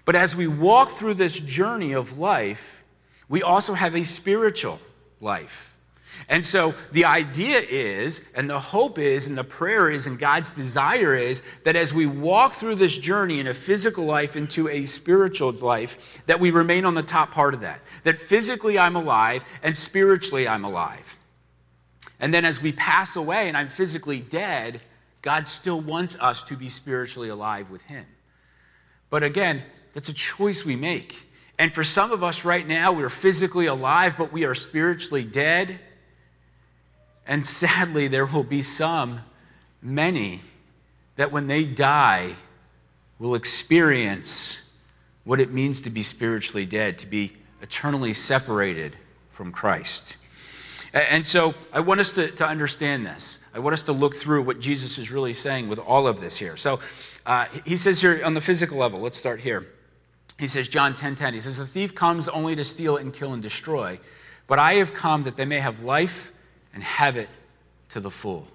But 0.05 0.15
as 0.15 0.35
we 0.35 0.47
walk 0.47 0.91
through 0.91 1.15
this 1.15 1.39
journey 1.39 1.93
of 1.93 2.19
life, 2.19 2.85
we 3.29 3.43
also 3.43 3.73
have 3.73 3.95
a 3.95 4.03
spiritual 4.03 4.79
life. 5.19 5.73
And 6.29 6.43
so 6.43 6.73
the 6.91 7.05
idea 7.05 7.59
is, 7.59 8.21
and 8.33 8.49
the 8.49 8.59
hope 8.59 8.97
is, 8.97 9.27
and 9.27 9.37
the 9.37 9.43
prayer 9.43 9.89
is, 9.89 10.07
and 10.07 10.17
God's 10.17 10.49
desire 10.49 11.15
is 11.15 11.43
that 11.63 11.75
as 11.75 11.93
we 11.93 12.05
walk 12.05 12.53
through 12.53 12.75
this 12.75 12.97
journey 12.97 13.39
in 13.39 13.47
a 13.47 13.53
physical 13.53 14.05
life 14.05 14.35
into 14.35 14.67
a 14.67 14.85
spiritual 14.85 15.51
life, 15.51 16.23
that 16.25 16.39
we 16.39 16.49
remain 16.51 16.85
on 16.85 16.95
the 16.95 17.03
top 17.03 17.31
part 17.31 17.53
of 17.53 17.61
that. 17.61 17.81
That 18.03 18.17
physically 18.17 18.79
I'm 18.79 18.95
alive 18.95 19.43
and 19.61 19.77
spiritually 19.77 20.47
I'm 20.47 20.65
alive. 20.65 21.17
And 22.19 22.33
then 22.33 22.45
as 22.45 22.61
we 22.61 22.71
pass 22.71 23.15
away 23.15 23.47
and 23.47 23.55
I'm 23.55 23.69
physically 23.69 24.21
dead, 24.21 24.81
God 25.21 25.47
still 25.47 25.79
wants 25.79 26.17
us 26.19 26.43
to 26.45 26.55
be 26.55 26.69
spiritually 26.69 27.29
alive 27.29 27.69
with 27.69 27.83
Him. 27.83 28.05
But 29.09 29.23
again, 29.23 29.63
that's 29.93 30.09
a 30.09 30.13
choice 30.13 30.65
we 30.65 30.75
make. 30.75 31.26
And 31.59 31.73
for 31.73 31.83
some 31.83 32.11
of 32.11 32.23
us 32.23 32.45
right 32.45 32.67
now, 32.67 32.91
we're 32.91 33.09
physically 33.09 33.65
alive, 33.65 34.15
but 34.17 34.31
we 34.31 34.45
are 34.45 34.53
spiritually 34.53 35.23
dead. 35.23 35.79
And 37.25 37.45
sadly, 37.45 38.07
there 38.07 38.25
will 38.25 38.43
be 38.43 38.61
some, 38.61 39.21
many, 39.81 40.41
that 41.15 41.31
when 41.31 41.47
they 41.47 41.65
die, 41.65 42.35
will 43.19 43.33
experience 43.33 44.61
what 45.23 45.39
it 45.39 45.51
means 45.51 45.81
to 45.81 45.89
be 45.89 46.03
spiritually 46.03 46.65
dead, 46.65 46.99
to 46.99 47.07
be 47.07 47.33
eternally 47.61 48.13
separated 48.13 48.95
from 49.29 49.51
Christ. 49.51 50.15
And 50.93 51.25
so 51.25 51.55
I 51.73 51.79
want 51.79 51.99
us 51.99 52.11
to, 52.13 52.31
to 52.31 52.47
understand 52.47 53.05
this. 53.05 53.39
I 53.53 53.59
want 53.59 53.73
us 53.73 53.81
to 53.83 53.91
look 53.91 54.15
through 54.15 54.43
what 54.43 54.59
Jesus 54.59 54.99
is 54.99 55.11
really 55.11 55.33
saying 55.33 55.67
with 55.67 55.79
all 55.79 56.07
of 56.07 56.19
this 56.19 56.37
here. 56.37 56.55
So 56.55 56.79
uh, 57.25 57.45
he 57.65 57.75
says 57.77 57.99
here 57.99 58.21
on 58.23 58.35
the 58.35 58.41
physical 58.41 58.77
level, 58.77 58.99
let's 58.99 59.17
start 59.17 59.41
here 59.41 59.65
he 60.39 60.47
says, 60.47 60.67
John 60.67 60.95
10 60.95 61.15
10, 61.15 61.33
he 61.33 61.39
says, 61.39 61.57
The 61.57 61.65
thief 61.65 61.95
comes 61.95 62.27
only 62.27 62.55
to 62.55 62.63
steal 62.63 62.97
and 62.97 63.13
kill 63.13 63.33
and 63.33 63.41
destroy, 63.41 63.99
but 64.45 64.59
I 64.59 64.75
have 64.75 64.93
come 64.93 65.23
that 65.23 65.35
they 65.35 65.45
may 65.45 65.59
have 65.59 65.83
life 65.83 66.31
and 66.73 66.83
have 66.83 67.17
it 67.17 67.29
to 67.89 67.99
the 67.99 68.11
full. 68.11 68.47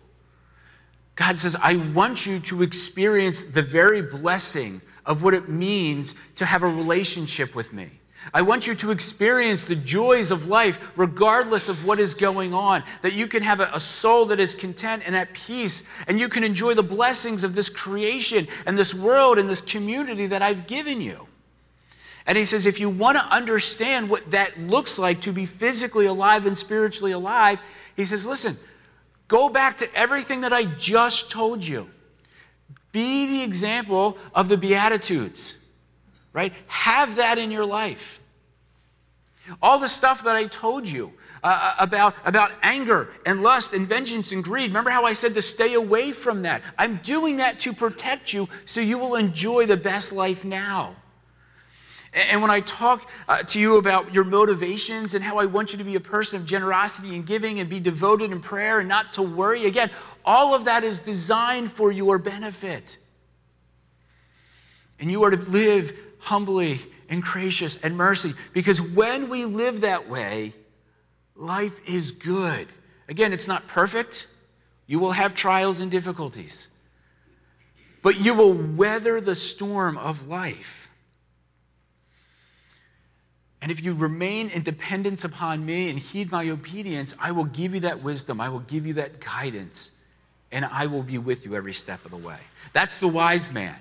God 1.15 1.39
says, 1.39 1.57
I 1.61 1.77
want 1.77 2.25
you 2.27 2.39
to 2.41 2.63
experience 2.63 3.43
the 3.43 3.63
very 3.63 4.01
blessing 4.01 4.81
of 5.05 5.23
what 5.23 5.35
it 5.35 5.49
means 5.49 6.15
to 6.37 6.47
have 6.47 6.63
a 6.63 6.69
relationship 6.69 7.55
with 7.55 7.73
me. 7.73 7.91
I 8.33 8.43
want 8.43 8.67
you 8.67 8.75
to 8.77 8.93
experience 8.93 9.65
the 9.65 9.75
joys 9.75 10.31
of 10.31 10.47
life 10.47 10.93
regardless 10.97 11.69
of 11.69 11.85
what 11.85 11.99
is 11.99 12.15
going 12.15 12.55
on. 12.55 12.85
That 13.03 13.15
you 13.15 13.27
can 13.27 13.43
have 13.43 13.59
a, 13.59 13.81
soul 13.81 14.27
that 14.27 14.39
is 14.39 14.55
content 14.55 15.03
and 15.05 15.17
at 15.17 15.35
peace, 15.35 15.83
and 16.07 16.21
you 16.21 16.29
can 16.29 16.45
enjoy 16.45 16.75
the 16.75 16.85
blessings 16.85 17.43
of 17.43 17.55
this 17.55 17.69
creation 17.69 18.47
and 18.65 18.79
this 18.79 18.95
world 18.95 19.39
and 19.39 19.51
this 19.51 19.61
community 19.61 20.29
that 20.29 20.41
I've 20.41 20.69
given 20.69 21.01
you. 21.01 21.27
And 22.27 22.39
he 22.39 22.45
says, 22.45 22.67
if 22.67 22.79
you 22.79 22.89
want 22.89 23.19
to 23.19 23.25
understand 23.25 24.09
what 24.09 24.31
that 24.31 24.59
looks 24.59 24.99
like 24.99 25.23
to 25.23 25.33
be 25.33 25.45
physically 25.47 26.07
alive 26.07 26.47
and 26.47 26.57
spiritually 26.57 27.13
alive, 27.13 27.61
he 27.97 28.05
says, 28.05 28.25
listen, 28.27 28.57
go 29.29 29.49
back 29.49 29.79
to 29.79 29.95
everything 29.95 30.43
that 30.43 30.53
I 30.53 30.65
just 30.65 31.31
told 31.31 31.67
you. 31.67 31.91
Be 32.93 33.27
the 33.27 33.43
example 33.43 34.19
of 34.35 34.49
the 34.49 34.57
Beatitudes, 34.57 35.57
right? 36.33 36.53
Have 36.69 37.17
that 37.17 37.39
in 37.39 37.51
your 37.51 37.65
life. 37.67 38.21
All 39.61 39.79
the 39.79 39.89
stuff 39.89 40.23
that 40.25 40.37
I 40.37 40.47
told 40.47 40.89
you 40.89 41.13
uh, 41.43 41.75
uh, 41.79 41.83
about, 41.83 42.15
about 42.25 42.53
anger 42.63 43.11
and 43.27 43.43
lust 43.43 43.73
and 43.73 43.89
vengeance 43.89 44.31
and 44.31 44.45
greed. 44.45 44.71
Remember 44.71 44.91
how 44.91 45.05
I 45.05 45.15
said 45.15 45.35
to 45.35 45.43
stay 45.43 45.75
away 45.75 46.13
from 46.13 46.43
that? 46.43 46.63
I'm 46.79 46.99
doing 46.99 47.39
that 47.39 47.59
to 47.61 47.73
protect 47.73 48.33
you 48.33 48.49
so 48.65 48.81
you 48.81 48.99
will 48.99 49.17
enjoy 49.17 49.67
the 49.67 49.77
best 49.77 50.13
life 50.13 50.45
now. 50.45 50.95
And 52.15 52.43
when 52.43 52.51
I 52.51 52.61
talk 52.61 53.09
uh, 53.27 53.43
to 53.43 53.59
you 53.59 53.79
about 53.79 54.13
your 54.13 54.25
motivations 54.25 55.15
and 55.15 55.25
how 55.25 55.39
I 55.39 55.47
want 55.47 55.73
you 55.73 55.79
to 55.79 55.85
be 55.85 55.95
a 55.95 56.01
person 56.01 56.41
of 56.41 56.47
generosity 56.47 57.17
and 57.17 57.27
giving 57.27 57.59
and 57.59 57.71
be 57.71 57.81
devoted 57.81 58.33
in 58.33 58.41
prayer 58.41 58.81
and 58.81 58.89
not 58.89 59.15
to 59.15 59.23
worry, 59.23 59.65
again, 59.65 59.91
all 60.25 60.55
of 60.55 60.67
that 60.67 60.85
is 60.85 61.01
designed 61.01 61.73
for 61.73 61.91
your 61.91 62.19
benefit. 62.19 62.99
And 65.01 65.11
you 65.11 65.25
are 65.25 65.31
to 65.31 65.39
live 65.51 65.97
humbly 66.19 66.81
and 67.09 67.23
gracious 67.23 67.77
and 67.83 67.97
mercy 67.97 68.35
because 68.53 68.81
when 68.81 69.31
we 69.31 69.47
live 69.47 69.81
that 69.81 70.09
way, 70.09 70.53
life 71.35 71.81
is 71.89 72.13
good. 72.13 72.69
Again, 73.09 73.33
it's 73.33 73.49
not 73.49 73.67
perfect. 73.67 74.27
You 74.87 74.99
will 74.99 75.13
have 75.13 75.35
trials 75.35 75.81
and 75.81 75.91
difficulties, 75.91 76.69
but 78.03 78.21
you 78.21 78.35
will 78.35 78.53
weather 78.53 79.21
the 79.21 79.35
storm 79.35 79.97
of 79.97 80.29
life. 80.29 80.82
And 83.63 83.71
if 83.71 83.83
you 83.83 83.95
remain 83.95 84.51
in 84.51 84.65
dependence 84.65 85.23
upon 85.23 85.65
me 85.65 85.89
and 85.89 85.97
heed 85.97 86.33
my 86.33 86.51
obedience, 86.51 87.15
I 87.21 87.31
will 87.31 87.45
give 87.45 87.75
you 87.75 87.81
that 87.81 88.03
wisdom, 88.03 88.41
I 88.41 88.49
will 88.49 88.61
give 88.61 88.87
you 88.87 88.95
that 88.95 89.21
guidance, 89.21 89.93
and 90.51 90.65
I 90.65 90.87
will 90.87 91.05
be 91.05 91.17
with 91.17 91.47
you 91.47 91.55
every 91.55 91.73
step 91.73 92.05
of 92.05 92.11
the 92.11 92.17
way. 92.17 92.39
That's 92.73 92.99
the 92.99 93.07
wise 93.07 93.53
man. 93.53 93.77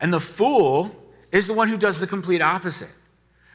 And 0.00 0.12
the 0.12 0.20
fool 0.20 0.94
is 1.30 1.46
the 1.46 1.54
one 1.54 1.68
who 1.68 1.78
does 1.78 2.00
the 2.00 2.08
complete 2.08 2.42
opposite. 2.42 2.90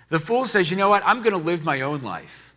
The 0.07 0.19
fool 0.19 0.45
says, 0.45 0.71
you 0.71 0.77
know 0.77 0.89
what, 0.89 1.03
I'm 1.05 1.21
going 1.21 1.33
to 1.33 1.45
live 1.45 1.63
my 1.63 1.81
own 1.81 2.01
life. 2.01 2.50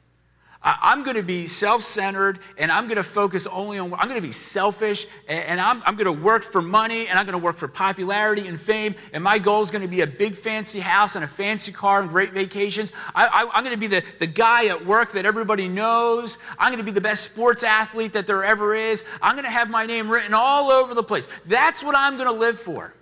I'm 0.65 1.03
going 1.03 1.17
to 1.17 1.23
be 1.23 1.47
self 1.47 1.83
centered 1.83 2.39
and 2.57 2.73
I'm 2.73 2.85
going 2.87 2.97
to 2.97 3.03
focus 3.03 3.47
only 3.47 3.79
on, 3.79 3.93
I'm 3.95 4.09
going 4.09 4.21
to 4.21 4.27
be 4.27 4.33
selfish 4.33 5.07
and 5.29 5.61
I'm, 5.61 5.83
I'm 5.85 5.95
going 5.95 6.07
to 6.07 6.23
work 6.25 6.43
for 6.43 6.63
money 6.63 7.07
and 7.07 7.19
I'm 7.19 7.27
going 7.27 7.39
to 7.39 7.45
work 7.45 7.57
for 7.57 7.69
popularity 7.69 8.49
and 8.49 8.59
fame. 8.59 8.95
And 9.13 9.23
my 9.23 9.39
goal 9.39 9.61
is 9.61 9.71
going 9.71 9.83
to 9.83 9.89
be 9.89 10.01
a 10.01 10.07
big 10.07 10.35
fancy 10.35 10.81
house 10.81 11.17
and 11.17 11.25
a 11.25 11.29
fancy 11.29 11.71
car 11.71 12.01
and 12.01 12.09
great 12.09 12.33
vacations. 12.33 12.93
I, 13.15 13.47
am 13.55 13.63
going 13.63 13.75
to 13.75 13.81
be 13.81 13.89
the, 13.89 14.03
the 14.19 14.27
guy 14.27 14.67
at 14.69 14.87
work 14.87 15.13
that 15.13 15.27
everybody 15.27 15.69
knows. 15.69 16.39
I'm 16.59 16.71
going 16.71 16.79
to 16.79 16.85
be 16.85 16.93
the 16.93 17.01
best 17.01 17.25
sports 17.25 17.63
athlete 17.63 18.15
that 18.15 18.27
there 18.27 18.43
ever 18.43 18.75
is. 18.75 19.05
I'm 19.21 19.37
going 19.37 19.45
to 19.45 19.51
have 19.51 19.69
my 19.69 19.85
name 19.85 20.11
written 20.11 20.33
all 20.33 20.71
over 20.71 20.95
the 20.95 21.03
place. 21.03 21.29
That's 21.45 21.83
what 21.83 21.95
I'm 21.95 22.17
going 22.17 22.29
to 22.29 22.33
live 22.33 22.59
for. 22.59 22.95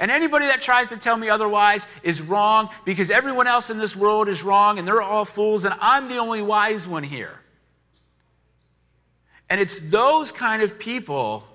And 0.00 0.10
anybody 0.10 0.46
that 0.46 0.62
tries 0.62 0.88
to 0.88 0.96
tell 0.96 1.16
me 1.16 1.28
otherwise 1.28 1.86
is 2.02 2.22
wrong 2.22 2.70
because 2.84 3.10
everyone 3.10 3.48
else 3.48 3.68
in 3.68 3.78
this 3.78 3.96
world 3.96 4.28
is 4.28 4.42
wrong 4.44 4.78
and 4.78 4.86
they're 4.86 5.02
all 5.02 5.24
fools 5.24 5.64
and 5.64 5.74
I'm 5.80 6.08
the 6.08 6.18
only 6.18 6.40
wise 6.40 6.86
one 6.86 7.02
here. 7.02 7.40
And 9.50 9.60
it's 9.60 9.80
those 9.80 10.30
kind 10.30 10.62
of 10.62 10.78
people 10.78 11.48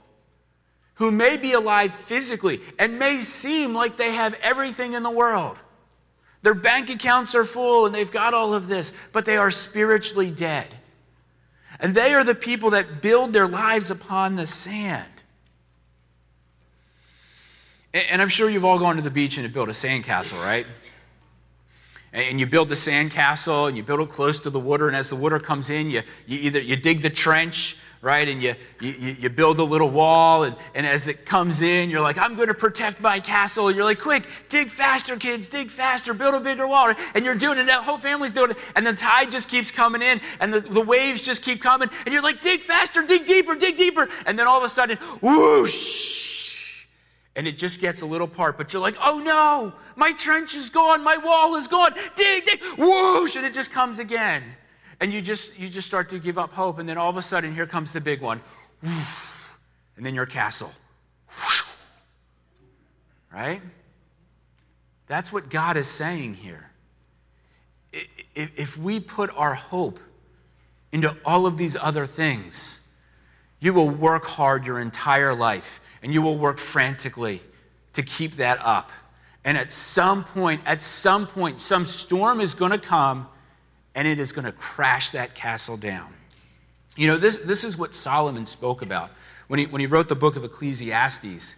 who 0.95 1.09
may 1.09 1.38
be 1.38 1.53
alive 1.53 1.93
physically 1.93 2.59
and 2.77 3.00
may 3.00 3.21
seem 3.21 3.73
like 3.73 3.97
they 3.97 4.12
have 4.12 4.33
everything 4.41 4.93
in 4.93 5.03
the 5.03 5.12
world. 5.12 5.57
Their 6.41 6.53
bank 6.53 6.89
accounts 6.89 7.35
are 7.35 7.45
full 7.45 7.85
and 7.85 7.95
they've 7.95 8.12
got 8.12 8.33
all 8.33 8.53
of 8.53 8.67
this, 8.67 8.91
but 9.13 9.25
they 9.25 9.38
are 9.38 9.51
spiritually 9.51 10.29
dead. 10.29 10.75
And 11.79 11.95
they 11.95 12.13
are 12.13 12.23
the 12.23 12.35
people 12.35 12.71
that 12.71 13.01
build 13.01 13.31
their 13.31 13.47
lives 13.47 13.89
upon 13.89 14.35
the 14.35 14.45
sand. 14.45 15.12
And 17.93 18.21
I'm 18.21 18.29
sure 18.29 18.50
you've 18.50 18.65
all 18.65 18.79
gone 18.79 18.95
to 18.95 19.03
the 19.03 19.12
beach 19.12 19.38
and 19.38 19.51
built 19.53 19.69
a 19.69 19.73
sandcastle, 19.73 20.41
right? 20.41 20.65
And 22.12 22.39
you 22.39 22.47
build 22.47 22.69
the 22.69 22.75
sandcastle 22.75 23.67
and 23.67 23.77
you 23.77 23.83
build 23.83 24.00
it 24.00 24.09
close 24.09 24.39
to 24.41 24.50
the 24.50 24.59
water. 24.59 24.88
And 24.88 24.95
as 24.95 25.09
the 25.09 25.15
water 25.15 25.39
comes 25.39 25.69
in, 25.69 25.91
you, 25.91 26.01
you 26.25 26.39
either 26.39 26.59
you 26.59 26.75
dig 26.75 27.01
the 27.01 27.09
trench, 27.12 27.77
right? 28.01 28.27
And 28.27 28.41
you, 28.41 28.55
you, 28.79 29.15
you 29.19 29.29
build 29.29 29.59
a 29.59 29.63
little 29.63 29.89
wall. 29.89 30.43
And, 30.43 30.55
and 30.73 30.88
as 30.88 31.07
it 31.07 31.25
comes 31.25 31.62
in, 31.62 31.91
you're 31.91 32.01
like, 32.01 32.17
I'm 32.17 32.35
going 32.35 32.47
to 32.47 32.55
protect 32.55 33.00
my 33.00 33.19
castle. 33.19 33.67
And 33.67 33.75
you're 33.75 33.85
like, 33.85 34.00
quick, 34.00 34.27
dig 34.50 34.69
faster, 34.69 35.15
kids, 35.17 35.47
dig 35.47 35.69
faster, 35.69 36.15
build 36.15 36.33
a 36.33 36.39
bigger 36.39 36.67
wall. 36.67 36.93
And 37.13 37.25
you're 37.25 37.35
doing 37.35 37.59
it. 37.59 37.65
The 37.65 37.73
whole 37.73 37.97
family's 37.97 38.31
doing 38.31 38.51
it. 38.51 38.57
And 38.75 38.85
the 38.85 38.93
tide 38.93 39.29
just 39.29 39.50
keeps 39.50 39.69
coming 39.69 40.01
in 40.01 40.19
and 40.39 40.51
the, 40.51 40.62
the 40.62 40.81
waves 40.81 41.21
just 41.21 41.43
keep 41.43 41.62
coming. 41.62 41.89
And 42.05 42.13
you're 42.13 42.23
like, 42.23 42.41
dig 42.41 42.62
faster, 42.62 43.03
dig 43.03 43.27
deeper, 43.27 43.53
dig 43.55 43.77
deeper. 43.77 44.07
And 44.25 44.38
then 44.38 44.47
all 44.47 44.57
of 44.57 44.63
a 44.63 44.69
sudden, 44.69 44.97
whoosh 45.21 46.42
and 47.35 47.47
it 47.47 47.57
just 47.57 47.79
gets 47.79 48.01
a 48.01 48.05
little 48.05 48.27
part, 48.27 48.57
but 48.57 48.73
you're 48.73 48.81
like, 48.81 48.97
oh 49.03 49.19
no, 49.19 49.73
my 49.95 50.11
trench 50.13 50.55
is 50.55 50.69
gone, 50.69 51.03
my 51.03 51.17
wall 51.17 51.55
is 51.55 51.67
gone, 51.67 51.93
dig, 52.15 52.45
dig, 52.45 52.61
whoosh, 52.77 53.35
and 53.35 53.45
it 53.45 53.53
just 53.53 53.71
comes 53.71 53.99
again. 53.99 54.43
And 54.99 55.11
you 55.11 55.21
just 55.21 55.57
you 55.59 55.67
just 55.67 55.87
start 55.87 56.09
to 56.09 56.19
give 56.19 56.37
up 56.37 56.53
hope, 56.53 56.79
and 56.79 56.87
then 56.87 56.97
all 56.97 57.09
of 57.09 57.17
a 57.17 57.21
sudden 57.21 57.53
here 57.53 57.65
comes 57.65 57.91
the 57.91 58.01
big 58.01 58.21
one. 58.21 58.41
And 59.95 60.05
then 60.05 60.15
your 60.15 60.25
castle. 60.25 60.71
Right? 63.31 63.61
That's 65.07 65.33
what 65.33 65.49
God 65.49 65.77
is 65.77 65.87
saying 65.87 66.35
here. 66.35 66.69
If 68.35 68.77
we 68.77 68.99
put 68.99 69.29
our 69.35 69.53
hope 69.53 69.99
into 70.91 71.15
all 71.25 71.45
of 71.45 71.57
these 71.57 71.75
other 71.75 72.05
things, 72.05 72.79
you 73.63 73.74
will 73.74 73.89
work 73.89 74.25
hard 74.25 74.65
your 74.65 74.77
entire 74.77 75.34
life 75.34 75.79
and 76.01 76.13
you 76.13 76.22
will 76.22 76.38
work 76.38 76.58
frantically 76.58 77.41
to 77.93 78.03
keep 78.03 78.36
that 78.36 78.60
up. 78.62 78.91
And 79.46 79.58
at 79.58 79.72
some 79.72 80.25
point, 80.25 80.60
at 80.65 80.82
some 80.82 81.25
point, 81.25 81.62
some 81.62 81.86
storm 81.86 82.41
is 82.41 82.55
going 82.55 82.72
to 82.72 82.77
come 82.77 83.25
and 83.96 84.05
it 84.05 84.20
is 84.20 84.34
going 84.34 84.43
to 84.43 84.51
crash 84.51 85.12
that 85.12 85.34
castle 85.34 85.77
down. 85.77 86.13
You 86.98 87.08
know, 87.08 87.15
this, 87.15 87.38
this 87.38 87.63
is 87.63 87.77
what 87.77 87.96
Solomon 87.96 88.46
spoke 88.46 88.82
about 88.82 89.12
when 89.48 89.60
he, 89.60 89.65
when 89.65 89.79
he 89.79 89.88
wrote 89.88 90.10
the 90.10 90.15
book 90.15 90.36
of 90.36 90.43
Ecclesiastes. 90.43 91.55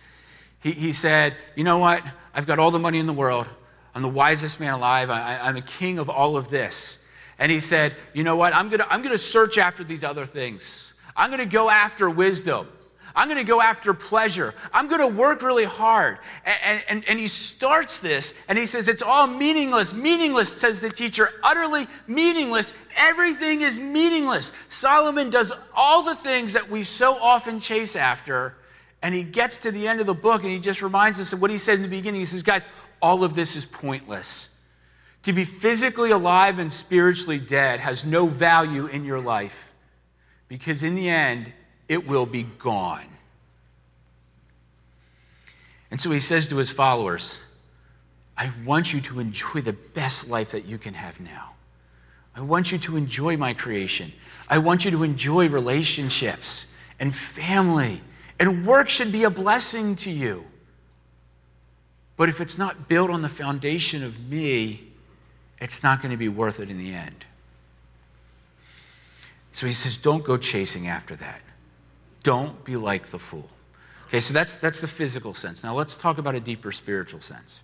He, 0.62 0.72
he 0.74 0.94
said, 0.94 1.36
You 1.56 1.64
know 1.64 1.80
what? 1.80 2.04
I've 2.36 2.46
got 2.46 2.60
all 2.60 2.70
the 2.70 2.78
money 2.78 3.00
in 3.00 3.08
the 3.08 3.14
world. 3.14 3.48
I'm 3.96 4.04
the 4.04 4.10
wisest 4.10 4.60
man 4.60 4.76
alive. 4.76 5.10
I, 5.10 5.40
I'm 5.42 5.56
a 5.56 5.62
king 5.62 5.98
of 5.98 6.08
all 6.08 6.38
of 6.38 6.52
this. 6.52 7.00
And 7.40 7.52
he 7.52 7.60
said, 7.60 7.96
You 8.14 8.24
know 8.24 8.36
what? 8.36 8.54
I'm 8.54 8.70
going 8.70 8.82
to 8.82 8.94
I'm 8.94 9.02
going 9.02 9.16
to 9.16 9.18
search 9.18 9.58
after 9.58 9.84
these 9.84 10.04
other 10.04 10.28
things. 10.28 10.92
I'm 11.15 11.29
going 11.29 11.39
to 11.39 11.45
go 11.45 11.69
after 11.69 12.10
wisdom. 12.10 12.67
I'm 13.15 13.29
going 13.29 13.39
to 13.39 13.45
go 13.45 13.62
after 13.62 13.93
pleasure. 13.93 14.53
I'm 14.74 14.89
going 14.89 15.00
to 15.00 15.07
work 15.07 15.41
really 15.41 15.63
hard. 15.63 16.19
And, 16.45 16.84
and, 16.89 17.03
and 17.07 17.17
he 17.17 17.27
starts 17.27 18.00
this 18.00 18.34
and 18.50 18.57
he 18.57 18.65
says, 18.65 18.89
It's 18.89 19.01
all 19.01 19.25
meaningless. 19.25 19.93
Meaningless, 19.93 20.50
says 20.60 20.81
the 20.81 20.89
teacher, 20.89 21.29
utterly 21.41 21.88
meaningless. 22.07 22.74
Everything 22.98 23.62
is 23.62 23.79
meaningless. 23.79 24.51
Solomon 24.67 25.29
does 25.29 25.53
all 25.74 26.03
the 26.03 26.15
things 26.15 26.53
that 26.53 26.69
we 26.69 26.84
so 26.84 27.13
often 27.15 27.62
chase 27.62 27.95
after. 27.95 28.57
And 29.01 29.15
he 29.15 29.24
gets 29.24 29.60
to 29.60 29.72
the 29.72 29.88
end 29.88 30.01
of 30.01 30.07
the 30.07 30.13
book 30.13 30.43
and 30.43 30.51
he 30.51 30.60
just 30.60 30.81
reminds 30.81 31.19
us 31.19 31.31
of 31.31 31.39
what 31.39 31.51
he 31.51 31.57
said 31.57 31.75
in 31.75 31.84
the 31.84 31.88
beginning. 31.88 32.19
He 32.19 32.25
says, 32.25 32.43
Guys, 32.43 32.65
all 33.01 33.24
of 33.24 33.34
this 33.34 33.55
is 33.55 33.65
pointless. 33.65 34.50
To 35.24 35.31
be 35.31 35.45
physically 35.45 36.12
alive 36.12 36.60
and 36.60 36.72
spiritually 36.72 37.39
dead 37.39 37.79
has 37.79 38.05
no 38.05 38.27
value 38.27 38.88
in 38.88 39.05
your 39.05 39.22
life 39.22 39.75
because 40.48 40.84
in 40.84 40.96
the 40.96 41.10
end, 41.10 41.52
it 41.88 42.08
will 42.08 42.25
be 42.25 42.44
gone. 42.44 43.08
And 45.92 46.00
so 46.00 46.12
he 46.12 46.20
says 46.20 46.48
to 46.48 46.58
his 46.58 46.72
followers, 46.72 47.42
I 48.38 48.52
want 48.66 48.94
you 48.94 49.02
to 49.02 49.20
enjoy 49.20 49.62
the 49.62 49.74
best 49.74 50.30
life 50.30 50.52
that 50.52 50.66
you 50.66 50.78
can 50.78 50.94
have 50.94 51.20
now. 51.20 51.54
I 52.36 52.42
want 52.42 52.72
you 52.72 52.78
to 52.80 52.98
enjoy 52.98 53.38
my 53.38 53.54
creation. 53.54 54.12
I 54.50 54.58
want 54.58 54.84
you 54.84 54.92
to 54.92 55.04
enjoy 55.04 55.48
relationships 55.48 56.68
and 57.00 57.16
family. 57.16 58.02
And 58.40 58.68
work 58.68 58.90
should 58.90 59.12
be 59.12 59.24
a 59.24 59.30
blessing 59.30 59.96
to 59.98 60.12
you. 60.12 60.46
But 62.18 62.30
if 62.30 62.42
it's 62.42 62.58
not 62.58 62.90
built 62.90 63.10
on 63.10 63.22
the 63.22 63.30
foundation 63.30 64.04
of 64.04 64.20
me, 64.30 64.92
it's 65.60 65.82
not 65.82 66.02
going 66.02 66.12
to 66.12 66.18
be 66.18 66.30
worth 66.30 66.60
it 66.60 66.70
in 66.70 66.78
the 66.78 66.94
end. 66.94 67.25
So 69.56 69.66
he 69.66 69.72
says, 69.72 69.98
don't 69.98 70.26
go 70.26 70.36
chasing 70.36 70.86
after 70.86 71.16
that. 71.16 71.40
Don't 72.24 72.62
be 72.66 72.76
like 72.76 73.08
the 73.08 73.20
fool. 73.20 73.50
Okay, 74.08 74.20
so 74.20 74.34
that's, 74.34 74.58
that's 74.58 74.82
the 74.82 74.88
physical 74.88 75.34
sense. 75.34 75.64
Now 75.64 75.74
let's 75.74 75.96
talk 75.96 76.18
about 76.18 76.36
a 76.36 76.42
deeper 76.42 76.74
spiritual 76.74 77.22
sense. 77.22 77.64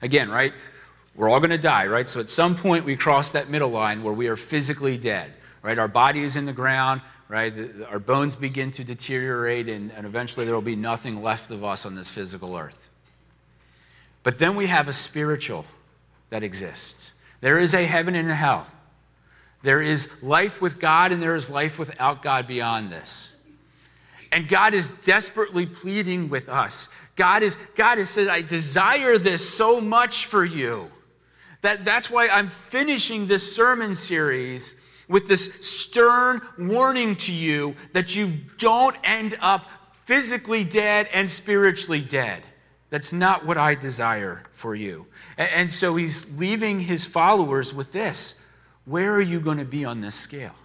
Again, 0.00 0.30
right? 0.30 0.52
We're 1.16 1.28
all 1.28 1.40
going 1.40 1.50
to 1.50 1.58
die, 1.58 1.88
right? 1.88 2.08
So 2.08 2.20
at 2.20 2.30
some 2.30 2.54
point 2.54 2.84
we 2.84 2.94
cross 2.94 3.32
that 3.32 3.50
middle 3.50 3.70
line 3.70 4.04
where 4.04 4.12
we 4.12 4.28
are 4.28 4.36
physically 4.36 4.96
dead, 4.96 5.32
right? 5.60 5.76
Our 5.76 5.88
body 5.88 6.20
is 6.20 6.36
in 6.36 6.46
the 6.46 6.52
ground, 6.52 7.00
right? 7.26 7.52
Our 7.88 7.98
bones 7.98 8.36
begin 8.36 8.70
to 8.70 8.84
deteriorate, 8.84 9.68
and, 9.68 9.90
and 9.90 10.06
eventually 10.06 10.46
there 10.46 10.54
will 10.54 10.62
be 10.62 10.76
nothing 10.76 11.20
left 11.20 11.50
of 11.50 11.64
us 11.64 11.84
on 11.84 11.96
this 11.96 12.08
physical 12.08 12.56
earth. 12.56 12.88
But 14.22 14.38
then 14.38 14.54
we 14.54 14.68
have 14.68 14.86
a 14.86 14.92
spiritual 14.92 15.66
that 16.28 16.44
exists. 16.44 17.12
There 17.40 17.58
is 17.58 17.74
a 17.74 17.86
heaven 17.86 18.14
and 18.14 18.30
a 18.30 18.36
hell. 18.36 18.68
There 19.62 19.82
is 19.82 20.08
life 20.22 20.60
with 20.60 20.78
God 20.78 21.12
and 21.12 21.22
there 21.22 21.34
is 21.34 21.50
life 21.50 21.78
without 21.78 22.22
God 22.22 22.46
beyond 22.46 22.90
this. 22.90 23.32
And 24.32 24.48
God 24.48 24.74
is 24.74 24.88
desperately 25.02 25.66
pleading 25.66 26.28
with 26.28 26.48
us. 26.48 26.88
God 27.16 27.42
is 27.42 27.56
God 27.74 27.98
has 27.98 28.08
said, 28.08 28.28
I 28.28 28.42
desire 28.42 29.18
this 29.18 29.48
so 29.48 29.80
much 29.80 30.26
for 30.26 30.44
you. 30.44 30.90
That, 31.62 31.84
that's 31.84 32.10
why 32.10 32.28
I'm 32.28 32.48
finishing 32.48 33.26
this 33.26 33.54
sermon 33.54 33.94
series 33.94 34.74
with 35.08 35.26
this 35.26 35.52
stern 35.60 36.40
warning 36.56 37.16
to 37.16 37.32
you 37.32 37.74
that 37.92 38.16
you 38.16 38.38
don't 38.56 38.96
end 39.04 39.36
up 39.40 39.68
physically 40.04 40.64
dead 40.64 41.08
and 41.12 41.30
spiritually 41.30 42.02
dead. 42.02 42.44
That's 42.88 43.12
not 43.12 43.44
what 43.44 43.58
I 43.58 43.74
desire 43.74 44.44
for 44.52 44.74
you. 44.74 45.06
And, 45.36 45.48
and 45.50 45.72
so 45.74 45.96
he's 45.96 46.30
leaving 46.38 46.80
his 46.80 47.04
followers 47.04 47.74
with 47.74 47.92
this 47.92 48.34
Where 48.90 49.14
are 49.14 49.20
you 49.20 49.38
going 49.38 49.58
to 49.58 49.64
be 49.64 49.84
on 49.84 50.00
this 50.00 50.16
scale? 50.16 50.56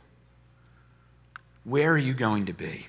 Where 1.64 1.92
are 1.92 1.98
you 1.98 2.16
going 2.16 2.48
to 2.48 2.54
be? 2.54 2.88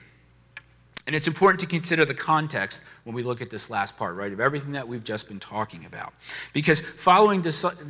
And 1.07 1.15
it's 1.15 1.27
important 1.27 1.61
to 1.61 1.67
consider 1.67 2.07
the 2.07 2.15
context 2.15 2.83
when 3.05 3.15
we 3.15 3.23
look 3.23 3.43
at 3.43 3.51
this 3.51 3.69
last 3.69 3.99
part, 3.99 4.17
right, 4.17 4.33
of 4.33 4.41
everything 4.41 4.73
that 4.73 4.89
we've 4.89 5.05
just 5.05 5.29
been 5.29 5.39
talking 5.39 5.85
about. 5.85 6.15
Because 6.55 6.81
following 6.81 7.45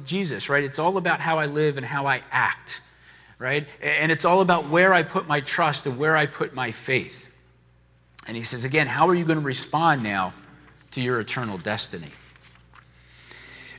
Jesus, 0.04 0.48
right, 0.48 0.64
it's 0.64 0.80
all 0.80 0.96
about 0.96 1.20
how 1.20 1.38
I 1.38 1.46
live 1.46 1.76
and 1.76 1.86
how 1.86 2.06
I 2.06 2.22
act, 2.32 2.80
right? 3.38 3.68
And 3.80 4.10
it's 4.10 4.24
all 4.24 4.40
about 4.40 4.68
where 4.68 4.92
I 4.92 5.04
put 5.04 5.28
my 5.28 5.38
trust 5.38 5.86
and 5.86 5.98
where 5.98 6.16
I 6.16 6.26
put 6.26 6.52
my 6.52 6.72
faith. 6.72 7.28
And 8.26 8.36
he 8.36 8.42
says, 8.42 8.64
again, 8.64 8.88
how 8.88 9.08
are 9.08 9.14
you 9.14 9.24
going 9.24 9.38
to 9.38 9.44
respond 9.44 10.02
now 10.02 10.34
to 10.90 11.00
your 11.00 11.20
eternal 11.20 11.58
destiny? 11.58 12.10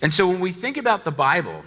And 0.02 0.14
so 0.14 0.26
when 0.30 0.40
we 0.40 0.54
think 0.54 0.78
about 0.78 1.04
the 1.04 1.12
Bible, 1.12 1.64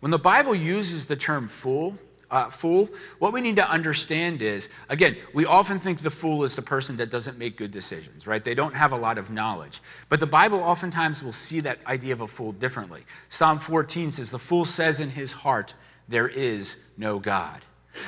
when 0.00 0.10
the 0.10 0.18
Bible 0.18 0.54
uses 0.54 1.06
the 1.06 1.16
term 1.16 1.46
fool, 1.46 1.98
uh, 2.30 2.48
fool, 2.48 2.88
what 3.18 3.32
we 3.32 3.40
need 3.40 3.56
to 3.56 3.68
understand 3.68 4.40
is 4.40 4.68
again, 4.88 5.16
we 5.34 5.44
often 5.44 5.80
think 5.80 6.00
the 6.00 6.10
fool 6.10 6.44
is 6.44 6.54
the 6.56 6.62
person 6.62 6.96
that 6.98 7.10
doesn't 7.10 7.38
make 7.38 7.56
good 7.56 7.70
decisions, 7.70 8.26
right? 8.26 8.42
They 8.42 8.54
don't 8.54 8.74
have 8.74 8.92
a 8.92 8.96
lot 8.96 9.18
of 9.18 9.30
knowledge. 9.30 9.80
But 10.08 10.20
the 10.20 10.26
Bible 10.26 10.58
oftentimes 10.60 11.22
will 11.22 11.32
see 11.32 11.60
that 11.60 11.78
idea 11.86 12.12
of 12.12 12.20
a 12.20 12.26
fool 12.28 12.52
differently. 12.52 13.04
Psalm 13.28 13.58
14 13.58 14.12
says, 14.12 14.30
The 14.30 14.38
fool 14.38 14.64
says 14.64 15.00
in 15.00 15.10
his 15.10 15.32
heart, 15.32 15.74
There 16.08 16.28
is 16.28 16.76
no 16.96 17.18
God. 17.18 17.62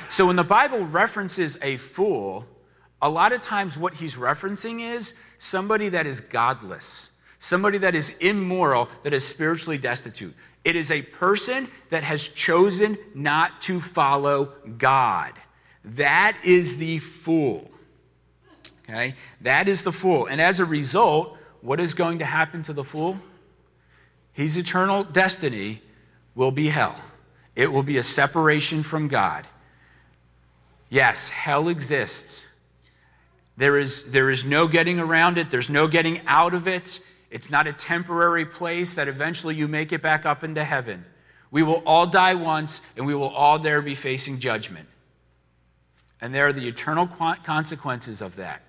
So 0.09 0.27
when 0.27 0.37
the 0.37 0.43
Bible 0.43 0.79
references 0.79 1.57
a 1.61 1.77
fool, 1.77 2.47
a 3.01 3.09
lot 3.09 3.33
of 3.33 3.41
times 3.41 3.77
what 3.77 3.95
he's 3.95 4.15
referencing 4.15 4.79
is 4.79 5.13
somebody 5.37 5.89
that 5.89 6.07
is 6.07 6.21
godless, 6.21 7.11
somebody 7.43 7.77
that 7.79 7.93
is 7.93 8.09
immoral, 8.21 8.89
that 9.03 9.13
is 9.13 9.27
spiritually 9.27 9.77
destitute. 9.77 10.33
It 10.63 10.77
is 10.77 10.89
a 10.89 11.01
person 11.01 11.69
that 11.89 12.03
has 12.03 12.29
chosen 12.29 12.97
not 13.13 13.61
to 13.63 13.81
follow 13.81 14.53
God. 14.77 15.33
That 15.83 16.37
is 16.43 16.77
the 16.77 16.99
fool. 16.99 17.69
Okay? 18.87 19.15
That 19.41 19.67
is 19.67 19.83
the 19.83 19.91
fool. 19.91 20.25
And 20.25 20.39
as 20.39 20.61
a 20.61 20.65
result, 20.65 21.37
what 21.59 21.81
is 21.81 21.93
going 21.93 22.19
to 22.19 22.25
happen 22.25 22.63
to 22.63 22.73
the 22.73 22.83
fool? 22.83 23.17
His 24.31 24.55
eternal 24.55 25.03
destiny 25.03 25.81
will 26.35 26.51
be 26.51 26.69
hell. 26.69 26.95
It 27.57 27.73
will 27.73 27.83
be 27.83 27.97
a 27.97 28.03
separation 28.03 28.83
from 28.83 29.09
God. 29.09 29.47
Yes, 30.89 31.27
hell 31.27 31.67
exists. 31.67 32.45
There 33.57 33.77
is, 33.77 34.11
there 34.11 34.29
is 34.29 34.45
no 34.45 34.67
getting 34.67 34.97
around 34.97 35.37
it, 35.37 35.51
there's 35.51 35.69
no 35.69 35.89
getting 35.89 36.21
out 36.25 36.53
of 36.53 36.67
it. 36.67 36.99
It's 37.33 37.49
not 37.49 37.65
a 37.65 37.73
temporary 37.73 38.45
place 38.45 38.93
that 38.93 39.07
eventually 39.07 39.55
you 39.55 39.67
make 39.67 39.91
it 39.91 40.03
back 40.03 40.23
up 40.23 40.43
into 40.43 40.63
heaven. 40.63 41.03
We 41.49 41.63
will 41.63 41.81
all 41.83 42.05
die 42.05 42.35
once, 42.35 42.79
and 42.95 43.07
we 43.07 43.15
will 43.15 43.29
all 43.29 43.57
there 43.57 43.81
be 43.81 43.95
facing 43.95 44.37
judgment. 44.37 44.87
And 46.21 46.31
there 46.31 46.45
are 46.45 46.53
the 46.53 46.67
eternal 46.67 47.07
consequences 47.07 48.21
of 48.21 48.35
that. 48.35 48.61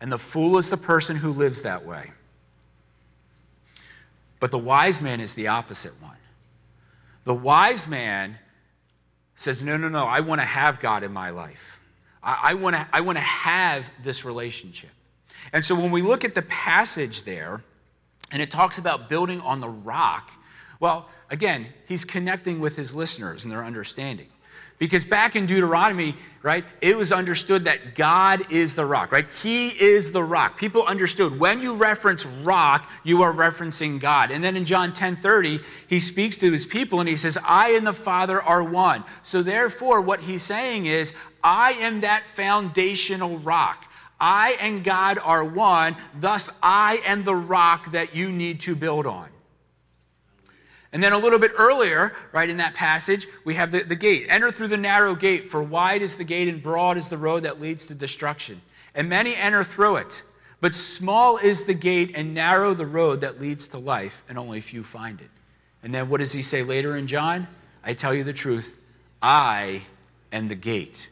And 0.00 0.12
the 0.12 0.20
fool 0.20 0.56
is 0.56 0.70
the 0.70 0.76
person 0.76 1.16
who 1.16 1.32
lives 1.32 1.62
that 1.62 1.84
way. 1.84 2.12
But 4.38 4.52
the 4.52 4.58
wise 4.58 5.00
man 5.00 5.20
is 5.20 5.34
the 5.34 5.48
opposite 5.48 6.00
one. 6.00 6.16
The 7.24 7.34
wise 7.34 7.88
man 7.88 8.38
says, 9.34 9.64
No, 9.64 9.76
no, 9.76 9.88
no, 9.88 10.04
I 10.04 10.20
want 10.20 10.40
to 10.40 10.46
have 10.46 10.78
God 10.78 11.02
in 11.02 11.12
my 11.12 11.30
life. 11.30 11.80
I, 12.22 12.50
I 12.50 12.54
want 12.54 12.76
to 12.76 12.86
I 12.92 13.00
want 13.00 13.18
to 13.18 13.24
have 13.24 13.90
this 14.00 14.24
relationship. 14.24 14.90
And 15.52 15.64
so 15.64 15.74
when 15.74 15.90
we 15.90 16.02
look 16.02 16.24
at 16.24 16.36
the 16.36 16.42
passage 16.42 17.24
there, 17.24 17.64
and 18.32 18.40
it 18.40 18.50
talks 18.50 18.78
about 18.78 19.08
building 19.08 19.40
on 19.40 19.60
the 19.60 19.68
rock. 19.68 20.30
Well, 20.78 21.08
again, 21.28 21.66
he's 21.86 22.04
connecting 22.04 22.60
with 22.60 22.76
his 22.76 22.94
listeners 22.94 23.44
and 23.44 23.52
their 23.52 23.64
understanding. 23.64 24.28
Because 24.80 25.04
back 25.04 25.36
in 25.36 25.44
Deuteronomy, 25.44 26.16
right, 26.42 26.64
it 26.80 26.96
was 26.96 27.12
understood 27.12 27.64
that 27.64 27.94
God 27.94 28.50
is 28.50 28.76
the 28.76 28.86
rock, 28.86 29.12
right? 29.12 29.26
He 29.42 29.68
is 29.68 30.10
the 30.10 30.24
rock. 30.24 30.56
People 30.56 30.84
understood 30.84 31.38
when 31.38 31.60
you 31.60 31.74
reference 31.74 32.24
rock, 32.24 32.90
you 33.04 33.22
are 33.22 33.30
referencing 33.30 34.00
God. 34.00 34.30
And 34.30 34.42
then 34.42 34.56
in 34.56 34.64
John 34.64 34.94
10 34.94 35.16
30, 35.16 35.60
he 35.86 36.00
speaks 36.00 36.38
to 36.38 36.50
his 36.50 36.64
people 36.64 36.98
and 36.98 37.10
he 37.10 37.16
says, 37.16 37.36
I 37.44 37.72
and 37.72 37.86
the 37.86 37.92
Father 37.92 38.40
are 38.40 38.64
one. 38.64 39.04
So 39.22 39.42
therefore, 39.42 40.00
what 40.00 40.20
he's 40.20 40.42
saying 40.42 40.86
is, 40.86 41.12
I 41.44 41.72
am 41.72 42.00
that 42.00 42.24
foundational 42.24 43.38
rock. 43.38 43.84
I 44.20 44.58
and 44.60 44.84
God 44.84 45.18
are 45.18 45.42
one, 45.42 45.96
thus, 46.18 46.50
I 46.62 47.00
am 47.06 47.24
the 47.24 47.34
rock 47.34 47.92
that 47.92 48.14
you 48.14 48.30
need 48.30 48.60
to 48.62 48.76
build 48.76 49.06
on. 49.06 49.28
And 50.92 51.02
then 51.02 51.12
a 51.12 51.18
little 51.18 51.38
bit 51.38 51.52
earlier, 51.56 52.12
right 52.32 52.50
in 52.50 52.56
that 52.56 52.74
passage, 52.74 53.28
we 53.44 53.54
have 53.54 53.70
the, 53.70 53.84
the 53.84 53.94
gate. 53.94 54.26
Enter 54.28 54.50
through 54.50 54.68
the 54.68 54.76
narrow 54.76 55.14
gate, 55.14 55.50
for 55.50 55.62
wide 55.62 56.02
is 56.02 56.16
the 56.16 56.24
gate 56.24 56.48
and 56.48 56.62
broad 56.62 56.96
is 56.96 57.08
the 57.08 57.16
road 57.16 57.44
that 57.44 57.60
leads 57.60 57.86
to 57.86 57.94
destruction. 57.94 58.60
And 58.94 59.08
many 59.08 59.36
enter 59.36 59.62
through 59.62 59.96
it. 59.96 60.24
But 60.60 60.74
small 60.74 61.38
is 61.38 61.64
the 61.64 61.74
gate 61.74 62.12
and 62.14 62.34
narrow 62.34 62.74
the 62.74 62.86
road 62.86 63.20
that 63.20 63.40
leads 63.40 63.68
to 63.68 63.78
life, 63.78 64.24
and 64.28 64.36
only 64.36 64.60
few 64.60 64.82
find 64.82 65.20
it. 65.20 65.30
And 65.82 65.94
then 65.94 66.08
what 66.08 66.18
does 66.18 66.32
he 66.32 66.42
say 66.42 66.62
later 66.62 66.96
in 66.96 67.06
John? 67.06 67.46
I 67.82 67.94
tell 67.94 68.12
you 68.12 68.24
the 68.24 68.32
truth, 68.32 68.76
I 69.22 69.82
am 70.32 70.48
the 70.48 70.54
gate. 70.54 71.08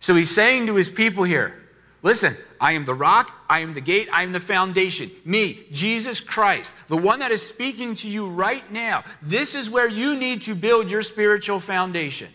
So 0.00 0.14
he's 0.14 0.30
saying 0.30 0.66
to 0.66 0.74
his 0.74 0.90
people 0.90 1.24
here, 1.24 1.59
Listen, 2.02 2.36
I 2.58 2.72
am 2.72 2.86
the 2.86 2.94
rock, 2.94 3.44
I 3.48 3.60
am 3.60 3.74
the 3.74 3.80
gate, 3.80 4.08
I 4.12 4.22
am 4.22 4.32
the 4.32 4.40
foundation. 4.40 5.10
Me, 5.24 5.66
Jesus 5.70 6.20
Christ, 6.20 6.74
the 6.88 6.96
one 6.96 7.18
that 7.18 7.30
is 7.30 7.46
speaking 7.46 7.94
to 7.96 8.08
you 8.08 8.28
right 8.28 8.70
now. 8.72 9.04
This 9.20 9.54
is 9.54 9.68
where 9.68 9.88
you 9.88 10.16
need 10.16 10.42
to 10.42 10.54
build 10.54 10.90
your 10.90 11.02
spiritual 11.02 11.60
foundation. 11.60 12.28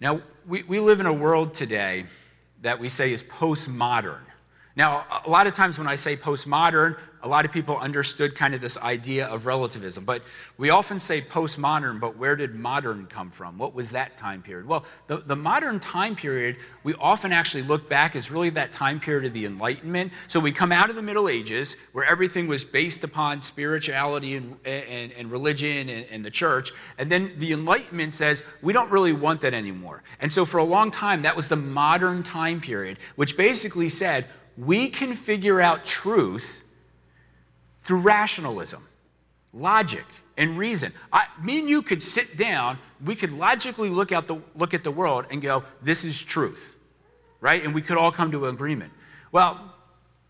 Now, 0.00 0.20
we, 0.46 0.62
we 0.62 0.78
live 0.78 1.00
in 1.00 1.06
a 1.06 1.12
world 1.12 1.54
today 1.54 2.04
that 2.62 2.78
we 2.78 2.88
say 2.88 3.12
is 3.12 3.22
postmodern. 3.22 4.20
Now, 4.76 5.06
a 5.24 5.30
lot 5.30 5.46
of 5.46 5.54
times 5.54 5.78
when 5.78 5.86
I 5.86 5.94
say 5.94 6.16
postmodern, 6.16 6.98
a 7.22 7.28
lot 7.28 7.44
of 7.44 7.52
people 7.52 7.78
understood 7.78 8.34
kind 8.34 8.54
of 8.54 8.60
this 8.60 8.76
idea 8.76 9.26
of 9.28 9.46
relativism. 9.46 10.04
But 10.04 10.22
we 10.58 10.70
often 10.70 10.98
say 10.98 11.22
postmodern, 11.22 12.00
but 12.00 12.18
where 12.18 12.34
did 12.34 12.56
modern 12.56 13.06
come 13.06 13.30
from? 13.30 13.56
What 13.56 13.72
was 13.72 13.92
that 13.92 14.16
time 14.16 14.42
period? 14.42 14.66
Well, 14.66 14.84
the, 15.06 15.18
the 15.18 15.36
modern 15.36 15.78
time 15.78 16.16
period, 16.16 16.56
we 16.82 16.92
often 16.94 17.32
actually 17.32 17.62
look 17.62 17.88
back 17.88 18.16
as 18.16 18.32
really 18.32 18.50
that 18.50 18.72
time 18.72 18.98
period 18.98 19.26
of 19.26 19.32
the 19.32 19.46
Enlightenment. 19.46 20.12
So 20.26 20.40
we 20.40 20.50
come 20.50 20.72
out 20.72 20.90
of 20.90 20.96
the 20.96 21.02
Middle 21.02 21.28
Ages, 21.28 21.76
where 21.92 22.04
everything 22.04 22.48
was 22.48 22.64
based 22.64 23.04
upon 23.04 23.40
spirituality 23.42 24.34
and, 24.34 24.56
and, 24.66 25.12
and 25.12 25.30
religion 25.30 25.88
and, 25.88 26.04
and 26.10 26.24
the 26.24 26.30
church. 26.30 26.72
And 26.98 27.10
then 27.10 27.32
the 27.38 27.52
Enlightenment 27.52 28.14
says, 28.14 28.42
we 28.60 28.72
don't 28.72 28.90
really 28.90 29.12
want 29.12 29.40
that 29.42 29.54
anymore. 29.54 30.02
And 30.20 30.32
so 30.32 30.44
for 30.44 30.58
a 30.58 30.64
long 30.64 30.90
time, 30.90 31.22
that 31.22 31.36
was 31.36 31.48
the 31.48 31.56
modern 31.56 32.24
time 32.24 32.60
period, 32.60 32.98
which 33.14 33.36
basically 33.36 33.88
said, 33.88 34.26
we 34.56 34.88
can 34.88 35.14
figure 35.14 35.60
out 35.60 35.84
truth 35.84 36.64
through 37.82 38.00
rationalism, 38.00 38.86
logic, 39.52 40.04
and 40.36 40.58
reason. 40.58 40.92
I, 41.12 41.26
me 41.42 41.60
and 41.60 41.68
you 41.68 41.82
could 41.82 42.02
sit 42.02 42.36
down, 42.36 42.78
we 43.04 43.14
could 43.14 43.32
logically 43.32 43.90
look, 43.90 44.12
out 44.12 44.26
the, 44.26 44.40
look 44.54 44.74
at 44.74 44.84
the 44.84 44.90
world 44.90 45.26
and 45.30 45.40
go, 45.40 45.64
this 45.82 46.04
is 46.04 46.22
truth, 46.22 46.76
right? 47.40 47.64
And 47.64 47.74
we 47.74 47.82
could 47.82 47.96
all 47.96 48.12
come 48.12 48.30
to 48.32 48.46
an 48.46 48.54
agreement. 48.54 48.92
Well, 49.32 49.74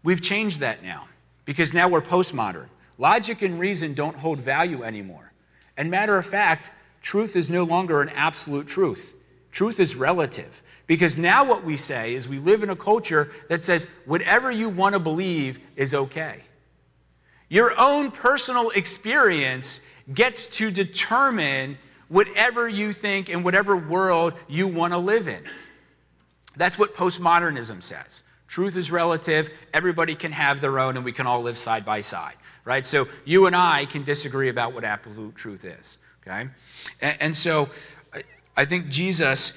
we've 0.03 0.21
changed 0.21 0.61
that 0.61 0.83
now 0.83 1.09
because 1.45 1.73
now 1.73 1.89
we're 1.89 2.03
postmodern. 2.03 2.69
Logic 2.99 3.41
and 3.43 3.59
reason 3.59 3.95
don't 3.95 4.17
hold 4.17 4.39
value 4.41 4.83
anymore. 4.83 5.33
And 5.77 5.91
matter 5.91 6.17
of 6.17 6.27
fact, 6.27 6.71
truth 7.03 7.35
is 7.35 7.51
no 7.51 7.65
longer 7.65 8.01
an 8.01 8.09
absolute 8.11 8.67
truth, 8.67 9.15
truth 9.51 9.81
is 9.81 9.97
relative. 9.97 10.63
Because 10.87 11.16
now 11.16 11.44
what 11.44 11.64
we 11.64 11.77
say 11.77 12.14
is 12.14 12.29
we 12.29 12.38
live 12.38 12.62
in 12.62 12.70
a 12.70 12.77
culture 12.77 13.31
that 13.49 13.64
says 13.64 13.87
whatever 14.05 14.51
you 14.51 14.68
want 14.68 14.92
to 14.92 14.99
believe 14.99 15.59
is 15.77 15.94
okay. 15.94 16.42
Your 17.49 17.73
own 17.79 18.11
personal 18.11 18.70
experience 18.70 19.81
gets 20.12 20.47
to 20.47 20.70
determine 20.70 21.79
whatever 22.09 22.68
you 22.68 22.92
think 22.92 23.29
and 23.29 23.44
whatever 23.44 23.77
world 23.77 24.35
you 24.49 24.68
want 24.68 24.92
to 24.92 24.99
live 24.99 25.29
in. 25.29 25.42
That's 26.57 26.79
what 26.79 26.94
postmodernism 26.94 27.83
says. 27.83 28.23
Truth 28.47 28.77
is 28.77 28.92
relative. 28.92 29.51
Everybody 29.73 30.14
can 30.14 30.33
have 30.33 30.61
their 30.61 30.79
own, 30.79 30.97
and 30.97 31.05
we 31.05 31.12
can 31.12 31.27
all 31.27 31.42
live 31.42 31.59
side 31.59 31.85
by 31.85 32.03
side, 32.03 32.37
right? 32.64 32.85
So 32.85 33.09
you 33.25 33.47
and 33.47 33.57
I 33.57 33.87
can 33.87 34.05
disagree 34.05 34.49
about 34.49 34.75
what 34.75 34.85
absolute 34.85 35.35
truth 35.35 35.64
is, 35.64 35.99
okay? 36.23 36.51
And, 37.01 37.16
and 37.20 37.37
so 37.37 37.70
I 38.57 38.64
think 38.64 38.88
Jesus, 38.88 39.55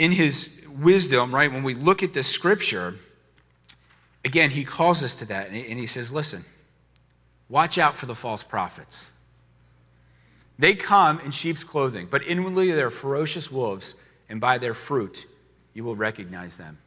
in 0.00 0.12
his 0.12 0.48
wisdom, 0.80 1.34
right, 1.34 1.52
when 1.52 1.62
we 1.62 1.74
look 1.74 2.02
at 2.02 2.14
the 2.14 2.22
scripture, 2.22 2.94
again, 4.24 4.48
he 4.48 4.64
calls 4.64 5.02
us 5.02 5.14
to 5.16 5.26
that, 5.26 5.48
and 5.50 5.78
he 5.78 5.86
says, 5.86 6.10
listen, 6.10 6.46
watch 7.50 7.76
out 7.76 7.98
for 7.98 8.06
the 8.06 8.14
false 8.14 8.42
prophets. 8.42 9.08
They 10.58 10.74
come 10.74 11.20
in 11.20 11.32
sheep's 11.32 11.64
clothing, 11.64 12.08
but 12.10 12.26
inwardly 12.26 12.72
they're 12.72 12.88
ferocious 12.88 13.52
wolves, 13.52 13.94
and 14.26 14.40
by 14.40 14.56
their 14.56 14.72
fruit 14.72 15.26
you 15.74 15.84
will 15.84 15.96
recognize 15.96 16.56
them. 16.56 16.78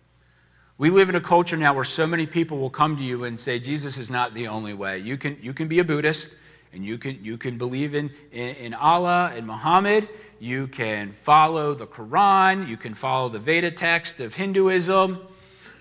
We 0.79 0.89
live 0.89 1.07
in 1.07 1.13
a 1.15 1.21
culture 1.21 1.55
now 1.55 1.75
where 1.75 1.83
so 1.83 2.07
many 2.07 2.25
people 2.25 2.57
will 2.57 2.71
come 2.71 2.97
to 2.97 3.03
you 3.03 3.25
and 3.25 3.39
say, 3.39 3.59
Jesus 3.59 3.99
is 3.99 4.09
not 4.09 4.33
the 4.33 4.47
only 4.47 4.73
way. 4.73 4.97
You 4.97 5.17
can, 5.17 5.37
you 5.39 5.53
can 5.53 5.67
be 5.67 5.77
a 5.77 5.83
Buddhist, 5.83 6.31
and 6.73 6.83
you 6.83 6.97
can, 6.97 7.23
you 7.23 7.37
can 7.37 7.57
believe 7.57 7.93
in, 7.93 8.11
in, 8.31 8.55
in 8.55 8.73
Allah 8.73 9.31
and 9.35 9.45
Muhammad. 9.45 10.09
You 10.39 10.67
can 10.67 11.11
follow 11.11 11.73
the 11.73 11.87
Quran. 11.87 12.67
You 12.67 12.77
can 12.77 12.93
follow 12.93 13.29
the 13.29 13.39
Veda 13.39 13.71
text 13.71 14.19
of 14.19 14.33
Hinduism. 14.33 15.19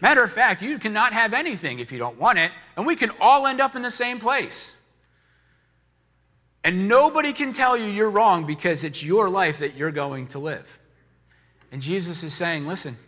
Matter 0.01 0.23
of 0.23 0.33
fact, 0.33 0.63
you 0.63 0.79
cannot 0.79 1.13
have 1.13 1.33
anything 1.33 1.79
if 1.79 1.93
you 1.93 1.99
don't 1.99 2.19
want 2.19 2.39
it, 2.39 2.53
and 2.77 2.87
we 2.87 2.97
can 2.97 3.11
all 3.21 3.47
end 3.47 3.61
up 3.61 3.77
in 3.77 3.83
the 3.83 3.91
same 3.91 4.19
place. 4.19 4.77
And 6.65 6.87
nobody 6.89 7.33
can 7.33 7.53
tell 7.53 7.77
you 7.77 7.87
you're 7.87 8.11
wrong 8.11 8.45
because 8.45 8.85
it's 8.85 9.03
your 9.03 9.29
life 9.29 9.59
that 9.59 9.77
you're 9.77 9.91
going 9.91 10.29
to 10.29 10.39
live. 10.39 10.79
And 11.73 11.81
Jesus 11.81 12.23
is 12.23 12.35
saying, 12.35 12.67
listen, 12.67 12.99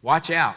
watch 0.00 0.30
out. 0.30 0.56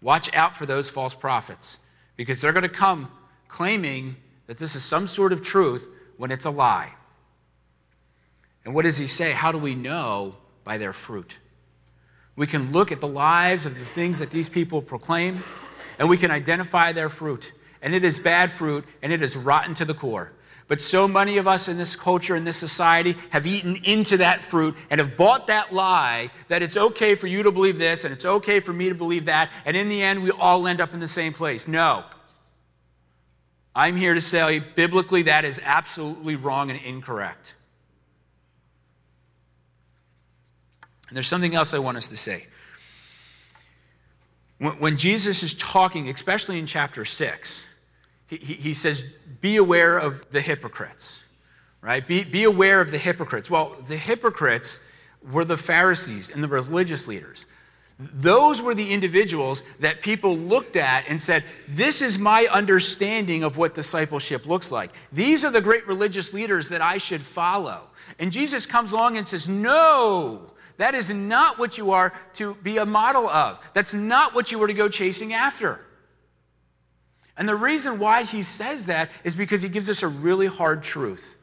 Watch 0.00 0.32
out 0.34 0.56
for 0.56 0.64
those 0.64 0.88
false 0.88 1.14
prophets 1.14 1.78
because 2.16 2.40
they're 2.40 2.52
going 2.52 2.62
to 2.62 2.68
come 2.68 3.10
claiming 3.48 4.16
that 4.48 4.58
this 4.58 4.74
is 4.74 4.82
some 4.82 5.06
sort 5.06 5.32
of 5.32 5.40
truth 5.40 5.88
when 6.16 6.32
it's 6.32 6.44
a 6.44 6.50
lie. 6.50 6.94
And 8.64 8.74
what 8.74 8.82
does 8.82 8.96
he 8.96 9.06
say? 9.06 9.30
How 9.30 9.52
do 9.52 9.58
we 9.58 9.76
know? 9.76 10.34
By 10.64 10.76
their 10.76 10.92
fruit. 10.92 11.38
We 12.36 12.46
can 12.46 12.72
look 12.72 12.92
at 12.92 13.00
the 13.00 13.08
lives 13.08 13.64
of 13.64 13.78
the 13.78 13.84
things 13.84 14.18
that 14.18 14.30
these 14.30 14.48
people 14.48 14.82
proclaim, 14.82 15.42
and 15.98 16.08
we 16.08 16.18
can 16.18 16.30
identify 16.30 16.92
their 16.92 17.08
fruit. 17.08 17.52
And 17.80 17.94
it 17.94 18.04
is 18.04 18.18
bad 18.18 18.50
fruit, 18.50 18.84
and 19.02 19.12
it 19.12 19.22
is 19.22 19.36
rotten 19.36 19.72
to 19.74 19.84
the 19.86 19.94
core. 19.94 20.32
But 20.66 20.82
so 20.82 21.08
many 21.08 21.38
of 21.38 21.48
us 21.48 21.68
in 21.68 21.78
this 21.78 21.96
culture, 21.96 22.36
in 22.36 22.44
this 22.44 22.58
society, 22.58 23.16
have 23.30 23.46
eaten 23.46 23.76
into 23.84 24.18
that 24.18 24.42
fruit 24.42 24.76
and 24.90 25.00
have 25.00 25.16
bought 25.16 25.46
that 25.46 25.72
lie 25.72 26.28
that 26.48 26.62
it's 26.62 26.76
okay 26.76 27.14
for 27.14 27.26
you 27.26 27.42
to 27.42 27.50
believe 27.50 27.78
this 27.78 28.04
and 28.04 28.12
it's 28.12 28.26
okay 28.26 28.60
for 28.60 28.74
me 28.74 28.90
to 28.90 28.94
believe 28.94 29.24
that. 29.24 29.50
And 29.64 29.74
in 29.74 29.88
the 29.88 30.02
end, 30.02 30.22
we 30.22 30.30
all 30.30 30.68
end 30.68 30.82
up 30.82 30.92
in 30.92 31.00
the 31.00 31.08
same 31.08 31.32
place. 31.32 31.66
No. 31.66 32.04
I'm 33.78 33.94
here 33.94 34.12
to 34.12 34.20
say, 34.20 34.58
biblically, 34.58 35.22
that 35.22 35.44
is 35.44 35.60
absolutely 35.62 36.34
wrong 36.34 36.68
and 36.68 36.80
incorrect. 36.82 37.54
And 41.06 41.14
there's 41.16 41.28
something 41.28 41.54
else 41.54 41.72
I 41.72 41.78
want 41.78 41.96
us 41.96 42.08
to 42.08 42.16
say. 42.16 42.48
When, 44.58 44.96
Jesus 44.96 45.44
is 45.44 45.54
talking, 45.54 46.08
especially 46.08 46.58
in 46.58 46.66
chapter 46.66 47.04
6, 47.04 47.70
he, 48.26 48.36
he 48.38 48.74
says, 48.74 49.04
Be 49.40 49.54
aware 49.54 49.96
of 49.96 50.28
the 50.32 50.40
hypocrites, 50.40 51.22
right? 51.80 52.04
Be, 52.04 52.24
be 52.24 52.42
aware 52.42 52.80
of 52.80 52.90
the 52.90 52.98
hypocrites. 52.98 53.48
Well, 53.48 53.76
the 53.86 53.96
hypocrites 53.96 54.80
were 55.22 55.44
the 55.44 55.56
Pharisees 55.56 56.30
and 56.30 56.42
the 56.42 56.48
religious 56.48 57.06
leaders. 57.06 57.46
Those 57.98 58.62
were 58.62 58.76
the 58.76 58.92
individuals 58.92 59.64
that 59.80 60.02
people 60.02 60.36
looked 60.36 60.76
at 60.76 61.08
and 61.08 61.20
said, 61.20 61.42
This 61.66 62.00
is 62.00 62.16
my 62.16 62.46
understanding 62.50 63.42
of 63.42 63.56
what 63.56 63.74
discipleship 63.74 64.46
looks 64.46 64.70
like. 64.70 64.94
These 65.12 65.44
are 65.44 65.50
the 65.50 65.60
great 65.60 65.86
religious 65.88 66.32
leaders 66.32 66.68
that 66.68 66.80
I 66.80 66.98
should 66.98 67.22
follow. 67.22 67.82
And 68.20 68.30
Jesus 68.30 68.66
comes 68.66 68.92
along 68.92 69.16
and 69.16 69.26
says, 69.26 69.48
No, 69.48 70.52
that 70.76 70.94
is 70.94 71.10
not 71.10 71.58
what 71.58 71.76
you 71.76 71.90
are 71.90 72.12
to 72.34 72.54
be 72.56 72.78
a 72.78 72.86
model 72.86 73.28
of. 73.28 73.58
That's 73.74 73.94
not 73.94 74.32
what 74.32 74.52
you 74.52 74.60
were 74.60 74.68
to 74.68 74.74
go 74.74 74.88
chasing 74.88 75.32
after. 75.32 75.80
And 77.36 77.48
the 77.48 77.56
reason 77.56 77.98
why 77.98 78.22
he 78.22 78.44
says 78.44 78.86
that 78.86 79.10
is 79.24 79.34
because 79.34 79.62
he 79.62 79.68
gives 79.68 79.90
us 79.90 80.04
a 80.04 80.08
really 80.08 80.46
hard 80.46 80.84
truth. 80.84 81.36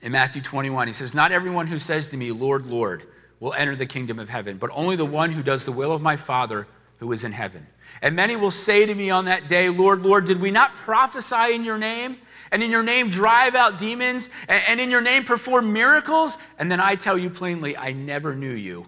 In 0.00 0.12
Matthew 0.12 0.42
21, 0.42 0.86
he 0.86 0.92
says, 0.92 1.12
Not 1.12 1.32
everyone 1.32 1.66
who 1.66 1.80
says 1.80 2.06
to 2.08 2.16
me, 2.16 2.30
Lord, 2.30 2.66
Lord, 2.66 3.06
will 3.40 3.54
enter 3.54 3.74
the 3.74 3.86
kingdom 3.86 4.18
of 4.18 4.28
heaven, 4.28 4.58
but 4.58 4.70
only 4.72 4.94
the 4.94 5.04
one 5.04 5.32
who 5.32 5.42
does 5.42 5.64
the 5.64 5.72
will 5.72 5.92
of 5.92 6.02
my 6.02 6.16
Father 6.16 6.68
who 6.98 7.10
is 7.12 7.24
in 7.24 7.32
heaven. 7.32 7.66
And 8.02 8.14
many 8.14 8.36
will 8.36 8.50
say 8.50 8.84
to 8.84 8.94
me 8.94 9.08
on 9.08 9.24
that 9.24 9.48
day, 9.48 9.70
Lord, 9.70 10.02
Lord, 10.02 10.26
did 10.26 10.38
we 10.38 10.50
not 10.50 10.74
prophesy 10.76 11.54
in 11.54 11.64
your 11.64 11.78
name? 11.78 12.18
And 12.52 12.62
in 12.62 12.70
your 12.70 12.82
name 12.82 13.08
drive 13.08 13.54
out 13.54 13.78
demons? 13.78 14.28
And 14.48 14.78
in 14.78 14.90
your 14.90 15.00
name 15.00 15.24
perform 15.24 15.72
miracles? 15.72 16.36
And 16.58 16.70
then 16.70 16.78
I 16.78 16.94
tell 16.96 17.16
you 17.16 17.30
plainly, 17.30 17.74
I 17.74 17.92
never 17.92 18.34
knew 18.34 18.52
you. 18.52 18.86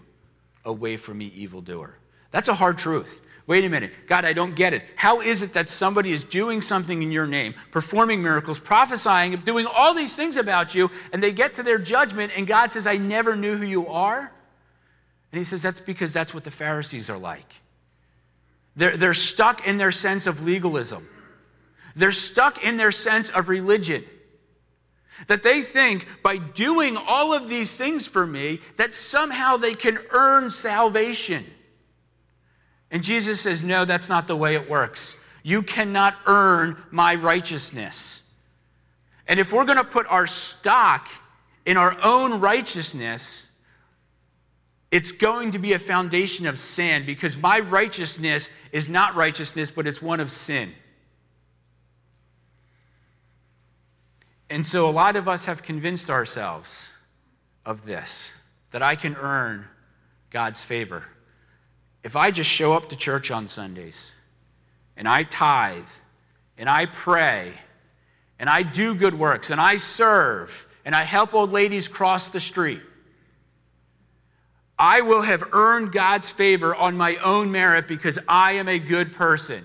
Away 0.65 0.99
from 0.99 1.19
me, 1.19 1.33
evildoer. 1.35 1.99
That's 2.31 2.49
a 2.49 2.55
hard 2.55 2.77
truth. 2.77 3.23
Wait 3.47 3.65
a 3.65 3.69
minute. 3.69 3.93
God, 4.07 4.25
I 4.25 4.35
don't 4.35 4.55
get 4.55 4.75
it. 4.75 4.85
How 4.95 5.21
is 5.21 5.43
it 5.43 5.55
that 5.55 5.69
somebody 5.69 6.13
is 6.13 6.23
doing 6.23 6.61
something 6.61 7.03
in 7.03 7.11
your 7.11 7.27
name, 7.27 7.55
performing 7.71 8.23
miracles, 8.23 8.59
prophesying, 8.59 9.37
doing 9.41 9.67
all 9.67 9.95
these 9.95 10.15
things 10.15 10.37
about 10.37 10.75
you, 10.75 10.91
and 11.13 11.23
they 11.23 11.33
get 11.33 11.55
to 11.55 11.63
their 11.63 11.79
judgment, 11.79 12.33
and 12.37 12.47
God 12.47 12.71
says, 12.71 12.87
I 12.87 12.99
never 12.99 13.35
knew 13.35 13.57
who 13.57 13.67
you 13.67 13.89
are? 13.89 14.33
And 15.33 15.39
he 15.39 15.45
says, 15.45 15.63
That's 15.63 15.81
because 15.81 16.13
that's 16.13 16.35
what 16.35 16.45
the 16.45 16.51
Pharisees 16.51 17.09
are 17.11 17.19
like. 17.19 17.63
They're, 18.77 18.97
they're 18.97 19.15
stuck 19.15 19.67
in 19.67 19.79
their 19.79 19.93
sense 19.93 20.27
of 20.27 20.45
legalism, 20.45 21.09
they're 21.97 22.13
stuck 22.13 22.63
in 22.65 22.77
their 22.77 22.93
sense 22.93 23.31
of 23.31 23.49
religion. 23.49 24.05
That 25.27 25.43
they 25.43 25.61
think 25.61 26.07
by 26.23 26.39
doing 26.39 26.97
all 26.97 27.33
of 27.35 27.49
these 27.49 27.77
things 27.77 28.09
for 28.09 28.27
me, 28.27 28.61
that 28.77 28.95
somehow 28.95 29.57
they 29.57 29.75
can 29.75 29.99
earn 30.11 30.51
salvation. 30.51 31.45
And 32.91 33.05
Jesus 33.05 33.41
says, 33.41 33.63
No, 33.63 33.85
that's 33.85 34.09
not 34.09 34.27
the 34.27 34.37
way 34.37 34.55
it 34.55 34.69
works. 34.69 35.17
You 35.43 35.63
cannot 35.63 36.15
earn 36.27 36.77
my 36.91 37.15
righteousness. 37.15 38.23
And 39.27 39.39
if 39.39 39.53
we're 39.53 39.65
going 39.65 39.79
to 39.79 39.85
put 39.85 40.07
our 40.09 40.27
stock 40.27 41.09
in 41.65 41.77
our 41.77 41.97
own 42.03 42.41
righteousness, 42.41 43.49
it's 44.93 45.11
going 45.11 45.51
to 45.53 45.59
be 45.59 45.73
a 45.73 45.79
foundation 45.79 46.47
of 46.47 46.59
sin 46.59 47.07
because 47.07 47.37
my 47.37 47.61
righteousness 47.61 48.51
is 48.71 48.91
not 48.91 49.17
righteousness, 49.17 49.71
but 49.71 49.87
it's 49.87 50.03
one 50.03 50.21
of 50.21 50.31
sin. 50.31 50.73
And 54.51 54.67
so 54.67 54.87
a 54.87 54.93
lot 54.93 55.17
of 55.17 55.27
us 55.27 55.47
have 55.47 55.63
convinced 55.63 56.11
ourselves 56.11 56.93
of 57.65 57.87
this 57.87 58.33
that 58.71 58.83
I 58.83 58.95
can 58.95 59.17
earn 59.17 59.65
God's 60.31 60.63
favor 60.63 61.05
if 62.03 62.15
I 62.15 62.31
just 62.31 62.51
show 62.51 62.75
up 62.75 62.91
to 62.91 62.97
church 62.97 63.31
on 63.31 63.49
Sundays 63.49 64.13
and 64.97 65.09
I 65.09 65.23
tithe 65.23 65.89
and 66.59 66.69
I 66.69 66.85
pray 66.85 67.55
and 68.39 68.51
I 68.51 68.63
do 68.63 68.95
good 68.95 69.19
works 69.19 69.49
and 69.49 69.59
I 69.59 69.79
serve 69.79 70.67
and 70.85 70.95
I 70.95 71.05
help 71.05 71.33
old 71.33 71.51
ladies 71.51 71.89
cross 71.89 72.29
the 72.29 72.41
street, 72.41 72.83
I 74.83 75.03
will 75.03 75.23
have 75.23 75.45
earned 75.53 75.93
God's 75.93 76.29
favor 76.29 76.75
on 76.75 76.97
my 76.97 77.15
own 77.19 77.53
merit 77.53 77.87
because 77.87 78.19
I 78.27 78.55
am 78.55 78.67
a 78.67 78.81
good 78.81 79.13
person. 79.13 79.65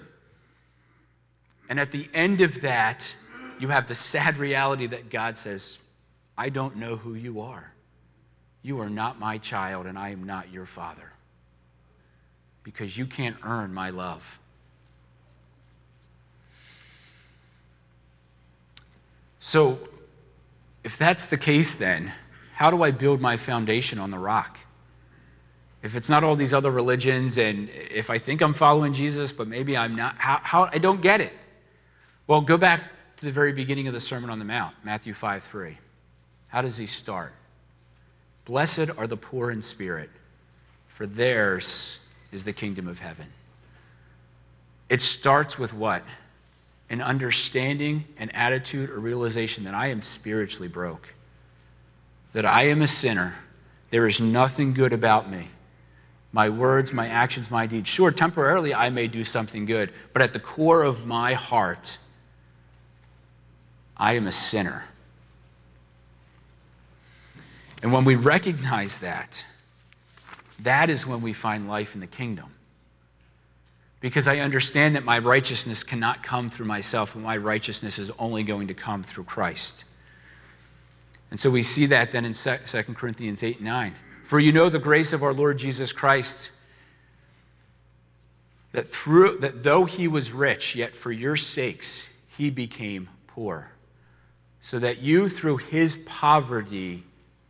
And 1.67 1.80
at 1.80 1.91
the 1.91 2.08
end 2.13 2.41
of 2.41 2.62
that, 2.62 3.15
you 3.60 3.69
have 3.69 3.88
the 3.88 3.95
sad 3.95 4.38
reality 4.38 4.86
that 4.86 5.10
God 5.10 5.36
says, 5.36 5.80
I 6.38 6.49
don't 6.49 6.75
know 6.75 6.97
who 6.97 7.15
you 7.15 7.41
are. 7.41 7.73
You 8.62 8.80
are 8.80 8.91
not 8.91 9.19
my 9.19 9.39
child, 9.39 9.88
and 9.88 9.97
I 9.97 10.10
am 10.10 10.23
not 10.23 10.51
your 10.51 10.67
father 10.67 11.13
because 12.62 12.95
you 12.95 13.08
can't 13.08 13.38
earn 13.41 13.73
my 13.73 13.89
love. 13.89 14.38
So, 19.39 19.80
if 20.84 20.95
that's 20.95 21.25
the 21.25 21.38
case, 21.38 21.73
then 21.73 22.13
how 22.53 22.69
do 22.69 22.84
I 22.84 22.91
build 22.91 23.19
my 23.19 23.36
foundation 23.36 23.97
on 23.97 24.12
the 24.12 24.19
rock? 24.19 24.60
If 25.83 25.95
it's 25.95 26.09
not 26.09 26.23
all 26.23 26.35
these 26.35 26.53
other 26.53 26.71
religions, 26.71 27.37
and 27.37 27.69
if 27.69 28.09
I 28.09 28.17
think 28.17 28.41
I'm 28.41 28.53
following 28.53 28.93
Jesus, 28.93 29.31
but 29.31 29.47
maybe 29.47 29.77
I'm 29.77 29.95
not, 29.95 30.15
how, 30.17 30.39
how 30.43 30.69
I 30.71 30.79
don't 30.79 31.01
get 31.01 31.21
it. 31.21 31.33
Well, 32.25 32.41
go 32.41 32.57
back 32.57 32.81
to 33.17 33.25
the 33.25 33.31
very 33.31 33.53
beginning 33.53 33.87
of 33.87 33.93
the 33.93 33.99
Sermon 33.99 34.29
on 34.29 34.39
the 34.39 34.45
Mount, 34.45 34.75
Matthew 34.83 35.13
5 35.13 35.43
3. 35.43 35.77
How 36.47 36.61
does 36.61 36.77
he 36.77 36.85
start? 36.85 37.33
Blessed 38.45 38.89
are 38.97 39.07
the 39.07 39.17
poor 39.17 39.51
in 39.51 39.61
spirit, 39.61 40.09
for 40.87 41.05
theirs 41.05 41.99
is 42.31 42.43
the 42.43 42.53
kingdom 42.53 42.87
of 42.87 42.99
heaven. 42.99 43.27
It 44.89 45.01
starts 45.01 45.59
with 45.59 45.73
what? 45.73 46.03
An 46.89 47.01
understanding, 47.01 48.05
an 48.17 48.29
attitude, 48.31 48.89
a 48.89 48.97
realization 48.97 49.65
that 49.65 49.73
I 49.73 49.87
am 49.87 50.01
spiritually 50.01 50.69
broke, 50.69 51.13
that 52.33 52.45
I 52.45 52.63
am 52.63 52.81
a 52.81 52.87
sinner. 52.87 53.35
There 53.89 54.07
is 54.07 54.21
nothing 54.21 54.73
good 54.73 54.93
about 54.93 55.29
me. 55.29 55.49
My 56.31 56.49
words, 56.49 56.93
my 56.93 57.07
actions, 57.07 57.49
my 57.49 57.65
deeds. 57.65 57.89
Sure, 57.89 58.11
temporarily 58.11 58.73
I 58.73 58.89
may 58.89 59.07
do 59.07 59.23
something 59.23 59.65
good, 59.65 59.91
but 60.13 60.21
at 60.21 60.33
the 60.33 60.39
core 60.39 60.83
of 60.83 61.05
my 61.05 61.33
heart, 61.33 61.97
I 63.95 64.13
am 64.13 64.27
a 64.27 64.31
sinner. 64.31 64.85
And 67.81 67.91
when 67.91 68.05
we 68.05 68.15
recognize 68.15 68.99
that, 68.99 69.45
that 70.59 70.89
is 70.89 71.05
when 71.05 71.21
we 71.21 71.33
find 71.33 71.67
life 71.67 71.93
in 71.93 72.01
the 72.01 72.07
kingdom. 72.07 72.51
Because 73.99 74.27
I 74.27 74.39
understand 74.39 74.95
that 74.95 75.03
my 75.03 75.17
righteousness 75.19 75.83
cannot 75.83 76.21
come 76.21 76.49
through 76.49 76.67
myself, 76.67 77.15
and 77.15 77.23
my 77.23 77.37
righteousness 77.37 77.97
is 77.97 78.11
only 78.19 78.43
going 78.43 78.67
to 78.67 78.73
come 78.73 79.03
through 79.03 79.23
Christ. 79.23 79.85
And 81.31 81.39
so 81.39 81.49
we 81.49 81.63
see 81.63 81.87
that 81.87 82.11
then 82.11 82.25
in 82.25 82.33
2 82.33 82.57
Corinthians 82.93 83.43
8 83.43 83.57
and 83.57 83.65
9. 83.65 83.95
For 84.27 84.41
you 84.41 84.51
know 84.51 84.67
the 84.67 84.77
grace 84.77 85.13
of 85.13 85.23
our 85.23 85.33
Lord 85.33 85.57
Jesus 85.57 85.93
Christ, 85.93 86.51
that, 88.73 88.85
through, 88.85 89.37
that 89.37 89.63
though 89.63 89.85
he 89.85 90.05
was 90.05 90.33
rich, 90.33 90.75
yet 90.75 90.97
for 90.97 91.13
your 91.13 91.37
sakes 91.37 92.09
he 92.35 92.49
became 92.49 93.07
poor, 93.27 93.71
so 94.59 94.79
that 94.79 94.97
you 94.97 95.29
through 95.29 95.57
his 95.57 95.97
poverty 96.05 97.05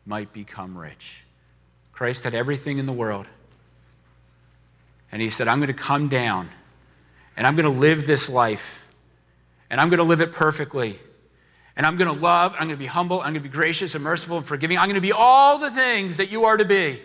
might 0.05 0.31
become 0.31 0.77
rich. 0.77 1.23
Christ 1.93 2.25
had 2.25 2.35
everything 2.35 2.77
in 2.77 2.85
the 2.85 2.93
world. 2.93 3.25
And 5.11 5.19
he 5.19 5.31
said, 5.31 5.47
I'm 5.47 5.57
going 5.57 5.67
to 5.69 5.73
come 5.73 6.09
down 6.09 6.47
and 7.35 7.47
I'm 7.47 7.55
going 7.55 7.73
to 7.73 7.79
live 7.79 8.05
this 8.05 8.29
life 8.29 8.87
and 9.71 9.81
I'm 9.81 9.89
going 9.89 9.97
to 9.97 10.03
live 10.03 10.21
it 10.21 10.31
perfectly. 10.31 10.99
And 11.77 11.85
I'm 11.85 11.95
going 11.95 12.13
to 12.13 12.21
love, 12.21 12.53
I'm 12.53 12.67
going 12.67 12.71
to 12.71 12.77
be 12.77 12.87
humble, 12.87 13.19
I'm 13.19 13.33
going 13.33 13.35
to 13.35 13.39
be 13.39 13.49
gracious 13.49 13.93
and 13.93 14.03
merciful 14.03 14.37
and 14.37 14.45
forgiving. 14.45 14.79
I'm 14.79 14.85
going 14.85 14.95
to 14.95 15.01
be 15.01 15.13
all 15.13 15.59
the 15.59 15.71
things 15.71 16.17
that 16.17 16.31
you 16.31 16.43
are 16.43 16.57
to 16.57 16.65
be. 16.65 17.01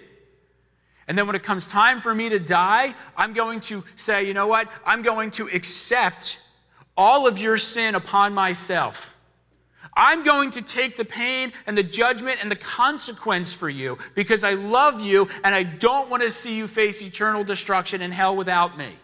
And 1.07 1.19
then 1.19 1.27
when 1.27 1.37
it 1.37 1.43
comes 1.43 1.67
time 1.67 2.01
for 2.01 2.15
me 2.15 2.31
to 2.31 2.39
die, 2.39 2.95
I'm 3.15 3.35
going 3.35 3.61
to 3.63 3.85
say, 3.97 4.27
you 4.27 4.33
know 4.33 4.47
what? 4.47 4.69
I'm 4.87 5.03
going 5.03 5.31
to 5.33 5.47
accept 5.49 6.39
all 6.97 7.27
of 7.27 7.39
your 7.39 7.59
sin 7.59 7.95
upon 7.95 8.33
myself. 8.33 9.15
I'm 9.95 10.23
going 10.23 10.51
to 10.53 10.63
take 10.63 10.97
the 10.97 11.05
pain 11.05 11.53
and 11.67 11.77
the 11.77 11.83
judgment 11.83 12.39
and 12.41 12.51
the 12.51 12.57
consequence 12.57 13.53
for 13.53 13.69
you 13.69 13.99
because 14.15 14.43
I 14.43 14.55
love 14.55 15.03
you 15.03 15.29
and 15.45 15.55
I 15.55 15.65
don't 15.65 16.09
want 16.09 16.23
to 16.23 16.31
see 16.31 16.57
you 16.57 16.67
face 16.67 17.03
eternal 17.03 17.45
destruction 17.45 18.01
in 18.01 18.11
hell 18.11 18.35
without 18.35 18.79
me. 18.79 18.97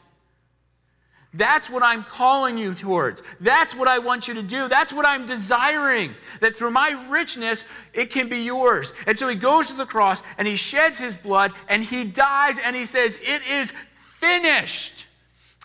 That's 1.34 1.68
what 1.68 1.82
I'm 1.82 2.04
calling 2.04 2.56
you 2.56 2.74
towards. 2.74 3.22
That's 3.38 3.74
what 3.74 3.86
I 3.86 3.98
want 3.98 4.28
you 4.28 4.34
to 4.34 4.42
do. 4.42 4.66
That's 4.68 4.92
what 4.92 5.06
I'm 5.06 5.26
desiring. 5.26 6.14
That 6.40 6.56
through 6.56 6.70
my 6.70 7.04
richness, 7.10 7.64
it 7.92 8.10
can 8.10 8.28
be 8.28 8.38
yours. 8.44 8.94
And 9.06 9.18
so 9.18 9.28
he 9.28 9.36
goes 9.36 9.68
to 9.68 9.76
the 9.76 9.84
cross 9.84 10.22
and 10.38 10.48
he 10.48 10.56
sheds 10.56 10.98
his 10.98 11.16
blood 11.16 11.52
and 11.68 11.84
he 11.84 12.04
dies 12.04 12.58
and 12.58 12.74
he 12.74 12.86
says, 12.86 13.18
It 13.22 13.42
is 13.46 13.72
finished. 13.92 15.06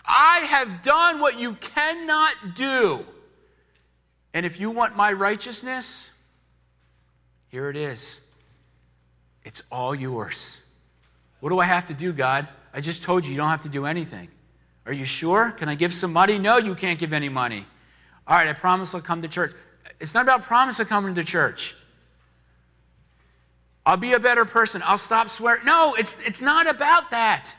I 0.06 0.40
have 0.40 0.84
done 0.84 1.22
what 1.22 1.40
you 1.40 1.54
cannot 1.54 2.56
do. 2.56 3.06
And 4.34 4.46
if 4.46 4.60
you 4.60 4.70
want 4.70 4.98
my 4.98 5.14
righteousness, 5.14 6.10
here 7.48 7.70
it 7.70 7.78
is. 7.78 8.20
It's 9.46 9.64
all 9.72 9.96
yours. 9.96 10.62
What 11.40 11.50
do 11.50 11.60
I 11.60 11.66
have 11.66 11.86
to 11.86 11.94
do, 11.94 12.12
God? 12.12 12.50
I 12.74 12.82
just 12.82 13.04
told 13.04 13.26
you 13.26 13.32
you 13.32 13.38
don't 13.38 13.50
have 13.50 13.62
to 13.62 13.70
do 13.70 13.86
anything. 13.86 14.28
Are 14.86 14.94
you 14.94 15.06
sure? 15.06 15.52
Can 15.52 15.70
I 15.70 15.76
give 15.76 15.94
some 15.94 16.12
money? 16.12 16.38
No, 16.38 16.58
you 16.58 16.76
can't 16.76 17.00
give 17.00 17.14
any 17.14 17.30
money. 17.30 17.66
All 18.28 18.38
right, 18.38 18.48
I 18.48 18.54
promise 18.54 18.94
I'll 18.94 19.02
come 19.02 19.22
to 19.22 19.28
church. 19.28 19.54
It's 20.00 20.14
not 20.14 20.24
about 20.24 20.44
promise 20.44 20.80
of 20.80 20.90
coming 20.90 21.16
to 21.16 21.24
church. 21.24 21.76
I'll 23.86 23.98
be 23.98 24.14
a 24.14 24.20
better 24.20 24.46
person. 24.46 24.82
I'll 24.86 24.98
stop 24.98 25.30
swearing. 25.30 25.66
No, 25.66 25.96
it's, 25.98 26.18
it's 26.26 26.42
not 26.42 26.70
about 26.70 27.12
that. 27.12 27.56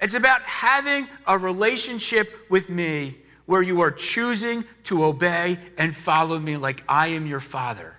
It's 0.00 0.14
about 0.14 0.42
having 0.42 1.08
a 1.26 1.38
relationship 1.38 2.50
with 2.50 2.68
me 2.68 3.16
where 3.46 3.62
you 3.62 3.80
are 3.80 3.90
choosing 3.90 4.64
to 4.84 5.04
obey 5.04 5.58
and 5.78 5.94
follow 5.94 6.38
me 6.38 6.56
like 6.56 6.82
I 6.88 7.08
am 7.08 7.26
your 7.26 7.40
father, 7.40 7.96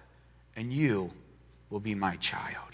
and 0.56 0.72
you 0.72 1.12
will 1.70 1.80
be 1.80 1.96
my 1.96 2.16
child. 2.18 2.73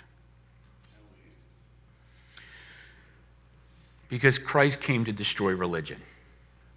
Because 4.09 4.37
Christ 4.37 4.81
came 4.81 5.05
to 5.05 5.13
destroy 5.13 5.53
religion. 5.53 6.01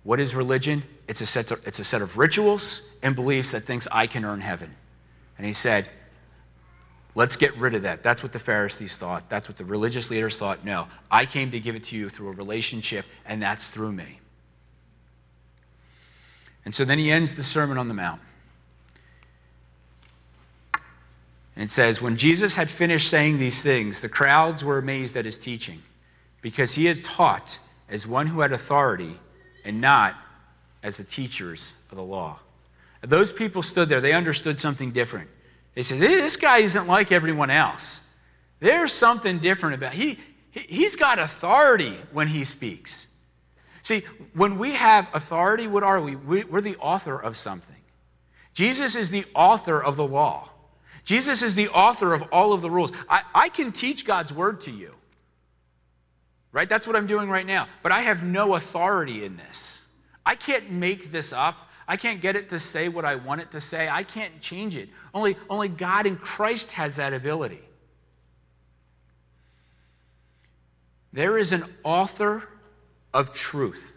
What 0.05 0.21
is 0.21 0.35
religion? 0.35 0.85
It's 1.09 1.21
a, 1.21 1.27
set 1.27 1.51
of, 1.51 1.67
it's 1.67 1.79
a 1.79 1.85
set 1.85 2.03
of 2.03 2.17
rituals 2.17 2.83
and 3.03 3.15
beliefs 3.15 3.51
that 3.53 3.65
thinks 3.65 3.89
I 3.91 4.07
can 4.07 4.25
earn 4.25 4.41
heaven. 4.41 4.75
And 5.37 5.47
he 5.47 5.53
said, 5.53 5.89
Let's 7.15 7.37
get 7.37 7.55
rid 7.59 7.75
of 7.75 7.83
that. 7.83 8.03
That's 8.03 8.23
what 8.23 8.33
the 8.33 8.39
Pharisees 8.39 8.97
thought. 8.97 9.29
That's 9.29 9.47
what 9.47 9.59
the 9.59 9.67
religious 9.67 10.11
leaders 10.11 10.37
thought. 10.37 10.65
No, 10.65 10.89
I 11.11 11.27
came 11.27 11.51
to 11.51 11.61
give 11.61 11.75
it 11.75 11.85
to 11.85 11.97
you 11.97 12.09
through 12.09 12.29
a 12.29 12.33
relationship, 12.33 13.05
and 13.27 13.43
that's 13.43 13.71
through 13.71 13.93
me. 13.93 14.21
And 16.65 16.75
so 16.75 16.85
then 16.85 16.99
he 16.99 17.11
ends 17.11 17.35
the 17.35 17.43
Sermon 17.43 17.77
on 17.77 17.89
the 17.89 17.95
Mount. 17.95 18.21
And 21.55 21.65
it 21.65 21.71
says, 21.71 22.01
When 22.01 22.17
Jesus 22.17 22.57
had 22.57 22.71
finished 22.71 23.09
saying 23.09 23.39
these 23.39 23.63
things, 23.63 24.01
the 24.01 24.09
crowds 24.09 24.65
were 24.65 24.79
amazed 24.79 25.17
at 25.17 25.27
his 25.27 25.37
teaching, 25.37 25.83
because 26.43 26.75
he 26.75 26.85
had 26.85 27.03
taught 27.03 27.59
as 27.89 28.07
one 28.07 28.27
who 28.27 28.41
had 28.41 28.53
authority 28.53 29.19
and 29.65 29.81
not 29.81 30.17
as 30.83 30.99
the 30.99 31.05
teachers 31.05 31.73
of 31.91 31.97
the 31.97 32.03
law. 32.03 32.41
And 33.01 33.11
those 33.11 33.33
people 33.33 33.63
stood 33.63 33.89
there, 33.89 34.01
they 34.01 34.13
understood 34.13 34.59
something 34.59 34.91
different. 34.91 35.31
They 35.75 35.83
said, 35.83 36.01
This 36.01 36.37
guy 36.37 36.59
isn't 36.59 36.87
like 36.87 37.11
everyone 37.11 37.51
else. 37.51 38.03
There's 38.61 38.93
something 38.93 39.39
different 39.39 39.77
about 39.77 39.95
he, 39.95 40.19
he 40.51 40.61
he's 40.61 40.97
got 40.97 41.19
authority 41.19 41.97
when 42.13 42.29
he 42.29 42.45
speaks. 42.45 43.09
See, 43.83 44.05
when 44.35 44.59
we 44.59 44.75
have 44.75 45.09
authority, 45.13 45.67
what 45.67 45.83
are 45.83 46.01
we? 46.01 46.15
We're 46.15 46.61
the 46.61 46.77
author 46.77 47.19
of 47.19 47.37
something. 47.37 47.77
Jesus 48.55 48.95
is 48.95 49.11
the 49.11 49.25
author 49.35 49.83
of 49.83 49.97
the 49.97 50.07
law. 50.07 50.51
Jesus 51.05 51.43
is 51.43 51.57
the 51.57 51.69
author 51.71 52.15
of 52.15 52.23
all 52.31 52.53
of 52.53 52.61
the 52.61 52.71
rules. 52.71 52.93
I, 53.09 53.23
I 53.35 53.49
can 53.49 53.73
teach 53.73 54.07
God's 54.07 54.33
word 54.33 54.61
to 54.63 54.71
you, 54.71 54.95
right? 56.53 56.69
That's 56.69 56.87
what 56.87 56.95
I'm 56.95 57.07
doing 57.07 57.29
right 57.29 57.47
now. 57.47 57.67
But 57.83 57.93
I 57.93 58.03
have 58.03 58.23
no 58.23 58.55
authority 58.55 59.25
in 59.25 59.37
this. 59.37 59.83
I 60.25 60.35
can't 60.35 60.71
make 60.71 61.11
this 61.11 61.33
up. 61.33 61.69
I 61.89 61.97
can't 61.97 62.21
get 62.21 62.37
it 62.37 62.49
to 62.51 62.59
say 62.59 62.89
what 62.89 63.05
I 63.05 63.17
want 63.17 63.41
it 63.41 63.51
to 63.51 63.61
say. 63.61 63.89
I 63.89 64.03
can't 64.03 64.41
change 64.41 64.77
it. 64.77 64.89
Only, 65.13 65.37
only 65.51 65.69
God 65.69 66.07
in 66.07 66.17
Christ 66.17 66.71
has 66.71 66.97
that 66.97 67.13
ability. 67.13 67.63
There 71.13 71.37
is 71.37 71.53
an 71.53 71.65
author 71.83 72.49
of 73.13 73.33
truth. 73.33 73.95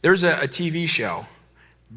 There's 0.00 0.24
a, 0.24 0.42
a, 0.42 0.48
TV 0.48 0.88
show 0.88 1.26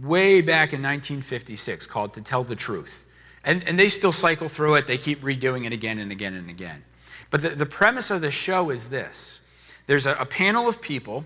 way 0.02 0.42
back 0.42 0.74
in 0.74 0.82
1956 0.82 1.88
called 1.88 2.14
To 2.14 2.22
Tell 2.22 2.44
the 2.44 2.56
Truth. 2.56 3.06
And, 3.44 3.64
and 3.66 3.80
they 3.80 3.88
still 3.90 4.12
cycle 4.12 4.50
through 4.50 4.76
it, 4.76 4.88
they 4.88 4.98
keep 4.98 5.22
redoing 5.22 5.66
it 5.66 5.72
again 5.72 6.00
and 6.00 6.12
again 6.12 6.34
and 6.34 6.50
again. 6.50 6.84
But 7.30 7.42
the, 7.42 7.50
the 7.50 7.66
premise 7.66 8.12
of 8.12 8.22
the 8.22 8.32
show 8.32 8.70
is 8.70 8.90
this 8.90 9.42
there's 9.88 10.06
a, 10.06 10.16
a 10.16 10.26
panel 10.26 10.68
of 10.68 10.82
people 10.82 11.26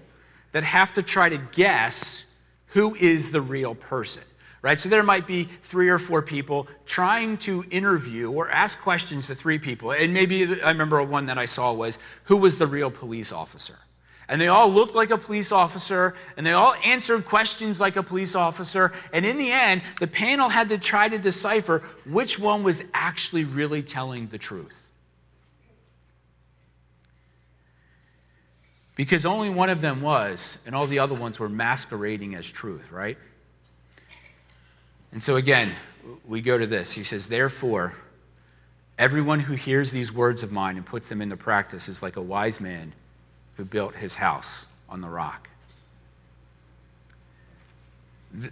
that 0.51 0.63
have 0.63 0.93
to 0.95 1.03
try 1.03 1.29
to 1.29 1.37
guess 1.37 2.25
who 2.67 2.95
is 2.95 3.31
the 3.31 3.41
real 3.41 3.75
person 3.75 4.23
right? 4.61 4.79
So 4.79 4.89
there 4.89 5.03
might 5.03 5.27
be 5.27 5.45
three 5.45 5.89
or 5.89 5.97
four 5.97 6.21
people 6.21 6.67
trying 6.85 7.37
to 7.39 7.63
interview 7.71 8.31
or 8.31 8.49
ask 8.49 8.79
questions 8.79 9.27
to 9.27 9.35
three 9.35 9.57
people. 9.57 9.91
And 9.91 10.13
maybe 10.13 10.61
I 10.61 10.69
remember 10.69 11.01
one 11.03 11.25
that 11.27 11.37
I 11.37 11.45
saw 11.45 11.73
was 11.73 11.97
who 12.25 12.37
was 12.37 12.57
the 12.57 12.67
real 12.67 12.91
police 12.91 13.31
officer? 13.31 13.79
And 14.27 14.39
they 14.39 14.47
all 14.47 14.69
looked 14.69 14.95
like 14.95 15.09
a 15.09 15.17
police 15.17 15.51
officer, 15.51 16.13
and 16.37 16.47
they 16.47 16.53
all 16.53 16.73
answered 16.85 17.25
questions 17.25 17.81
like 17.81 17.97
a 17.97 18.03
police 18.03 18.33
officer. 18.33 18.93
And 19.11 19.25
in 19.25 19.37
the 19.37 19.51
end, 19.51 19.81
the 19.99 20.07
panel 20.07 20.47
had 20.47 20.69
to 20.69 20.77
try 20.77 21.09
to 21.09 21.17
decipher 21.17 21.79
which 22.05 22.39
one 22.39 22.63
was 22.63 22.81
actually 22.93 23.43
really 23.43 23.83
telling 23.83 24.27
the 24.27 24.37
truth. 24.37 24.87
Because 29.01 29.25
only 29.25 29.49
one 29.49 29.71
of 29.71 29.81
them 29.81 30.03
was, 30.03 30.59
and 30.63 30.75
all 30.75 30.85
the 30.85 30.99
other 30.99 31.15
ones 31.15 31.39
were 31.39 31.49
masquerading 31.49 32.35
as 32.35 32.51
truth, 32.51 32.91
right? 32.91 33.17
And 35.11 35.23
so 35.23 35.37
again, 35.37 35.71
we 36.23 36.39
go 36.39 36.59
to 36.59 36.67
this. 36.67 36.91
He 36.91 37.01
says, 37.01 37.25
Therefore, 37.25 37.95
everyone 38.99 39.39
who 39.39 39.55
hears 39.55 39.89
these 39.89 40.13
words 40.13 40.43
of 40.43 40.51
mine 40.51 40.77
and 40.77 40.85
puts 40.85 41.09
them 41.09 41.19
into 41.19 41.35
practice 41.35 41.89
is 41.89 42.03
like 42.03 42.15
a 42.15 42.21
wise 42.21 42.61
man 42.61 42.93
who 43.57 43.65
built 43.65 43.95
his 43.95 44.13
house 44.13 44.67
on 44.87 45.01
the 45.01 45.09
rock. 45.09 45.49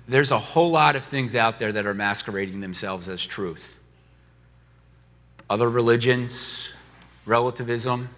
There's 0.07 0.31
a 0.31 0.39
whole 0.39 0.71
lot 0.71 0.95
of 0.95 1.05
things 1.05 1.35
out 1.35 1.59
there 1.59 1.71
that 1.71 1.85
are 1.85 1.93
masquerading 1.93 2.61
themselves 2.61 3.07
as 3.07 3.23
truth. 3.23 3.77
Other 5.47 5.69
religions, 5.69 6.73
relativism. 7.27 8.09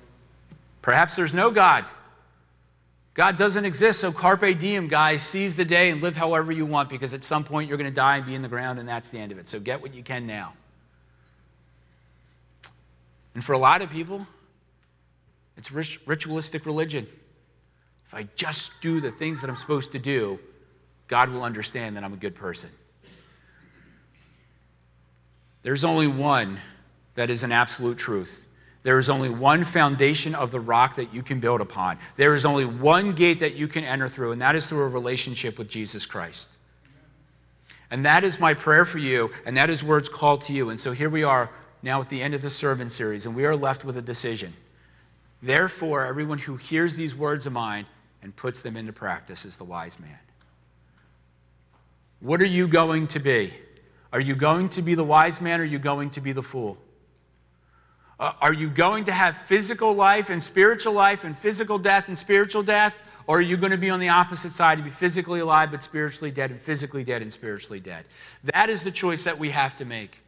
Perhaps 0.81 1.17
there's 1.17 1.33
no 1.33 1.51
God. 1.51 1.83
God 3.13 3.37
doesn't 3.37 3.65
exist, 3.65 3.99
so 3.99 4.11
carpe 4.11 4.57
diem, 4.57 4.87
guys. 4.87 5.21
Seize 5.21 5.57
the 5.57 5.65
day 5.65 5.89
and 5.89 6.01
live 6.01 6.15
however 6.15 6.51
you 6.51 6.65
want 6.65 6.87
because 6.87 7.13
at 7.13 7.23
some 7.23 7.43
point 7.43 7.67
you're 7.67 7.77
going 7.77 7.89
to 7.89 7.95
die 7.95 8.17
and 8.17 8.25
be 8.25 8.33
in 8.35 8.41
the 8.41 8.47
ground, 8.47 8.79
and 8.79 8.87
that's 8.87 9.09
the 9.09 9.19
end 9.19 9.31
of 9.31 9.37
it. 9.37 9.49
So 9.49 9.59
get 9.59 9.81
what 9.81 9.93
you 9.93 10.01
can 10.01 10.25
now. 10.25 10.53
And 13.33 13.43
for 13.43 13.53
a 13.53 13.57
lot 13.57 13.81
of 13.81 13.89
people, 13.89 14.27
it's 15.57 15.71
ritualistic 15.71 16.65
religion. 16.65 17.07
If 18.05 18.13
I 18.13 18.27
just 18.35 18.79
do 18.81 18.99
the 19.01 19.11
things 19.11 19.41
that 19.41 19.49
I'm 19.49 19.55
supposed 19.55 19.91
to 19.91 19.99
do, 19.99 20.39
God 21.07 21.29
will 21.29 21.43
understand 21.43 21.97
that 21.97 22.03
I'm 22.03 22.13
a 22.13 22.17
good 22.17 22.35
person. 22.35 22.69
There's 25.63 25.83
only 25.83 26.07
one 26.07 26.59
that 27.15 27.29
is 27.29 27.43
an 27.43 27.51
absolute 27.51 27.97
truth. 27.97 28.47
There 28.83 28.97
is 28.97 29.09
only 29.09 29.29
one 29.29 29.63
foundation 29.63 30.33
of 30.33 30.49
the 30.49 30.59
rock 30.59 30.95
that 30.95 31.13
you 31.13 31.21
can 31.21 31.39
build 31.39 31.61
upon. 31.61 31.99
There 32.17 32.33
is 32.33 32.45
only 32.45 32.65
one 32.65 33.13
gate 33.13 33.39
that 33.39 33.55
you 33.55 33.67
can 33.67 33.83
enter 33.83 34.07
through, 34.07 34.31
and 34.31 34.41
that 34.41 34.55
is 34.55 34.67
through 34.67 34.83
a 34.83 34.87
relationship 34.87 35.59
with 35.59 35.69
Jesus 35.69 36.05
Christ. 36.05 36.49
And 37.91 38.05
that 38.05 38.23
is 38.23 38.39
my 38.39 38.53
prayer 38.53 38.85
for 38.85 38.97
you, 38.97 39.29
and 39.45 39.55
that 39.57 39.69
is 39.69 39.83
words 39.83 40.09
called 40.09 40.41
to 40.43 40.53
you. 40.53 40.69
And 40.69 40.79
so 40.79 40.93
here 40.93 41.09
we 41.09 41.23
are 41.23 41.51
now 41.83 42.01
at 42.01 42.09
the 42.09 42.21
end 42.21 42.33
of 42.33 42.41
the 42.41 42.49
sermon 42.49 42.89
series, 42.89 43.25
and 43.25 43.35
we 43.35 43.45
are 43.45 43.55
left 43.55 43.85
with 43.85 43.97
a 43.97 44.01
decision. 44.01 44.53
Therefore, 45.43 46.05
everyone 46.05 46.39
who 46.39 46.55
hears 46.55 46.95
these 46.95 47.15
words 47.15 47.45
of 47.45 47.53
mine 47.53 47.85
and 48.23 48.35
puts 48.35 48.61
them 48.61 48.77
into 48.77 48.93
practice 48.93 49.45
is 49.45 49.57
the 49.57 49.63
wise 49.63 49.99
man. 49.99 50.19
What 52.19 52.41
are 52.41 52.45
you 52.45 52.67
going 52.67 53.07
to 53.07 53.19
be? 53.19 53.51
Are 54.13 54.19
you 54.19 54.35
going 54.35 54.69
to 54.69 54.81
be 54.81 54.93
the 54.93 55.03
wise 55.03 55.41
man 55.41 55.59
or 55.59 55.63
are 55.63 55.65
you 55.65 55.79
going 55.79 56.11
to 56.11 56.21
be 56.21 56.31
the 56.31 56.43
fool? 56.43 56.77
Uh, 58.21 58.33
are 58.39 58.53
you 58.53 58.69
going 58.69 59.03
to 59.05 59.11
have 59.11 59.35
physical 59.35 59.95
life 59.95 60.29
and 60.29 60.43
spiritual 60.43 60.93
life 60.93 61.23
and 61.23 61.35
physical 61.35 61.79
death 61.79 62.07
and 62.07 62.19
spiritual 62.19 62.61
death? 62.61 63.01
Or 63.25 63.39
are 63.39 63.41
you 63.41 63.57
going 63.57 63.71
to 63.71 63.79
be 63.79 63.89
on 63.89 63.99
the 63.99 64.09
opposite 64.09 64.51
side 64.51 64.77
to 64.77 64.83
be 64.83 64.91
physically 64.91 65.39
alive 65.39 65.71
but 65.71 65.81
spiritually 65.81 66.29
dead 66.29 66.51
and 66.51 66.61
physically 66.61 67.03
dead 67.03 67.23
and 67.23 67.33
spiritually 67.33 67.79
dead? 67.79 68.05
That 68.43 68.69
is 68.69 68.83
the 68.83 68.91
choice 68.91 69.23
that 69.23 69.39
we 69.39 69.49
have 69.49 69.75
to 69.77 69.85
make. 69.85 70.19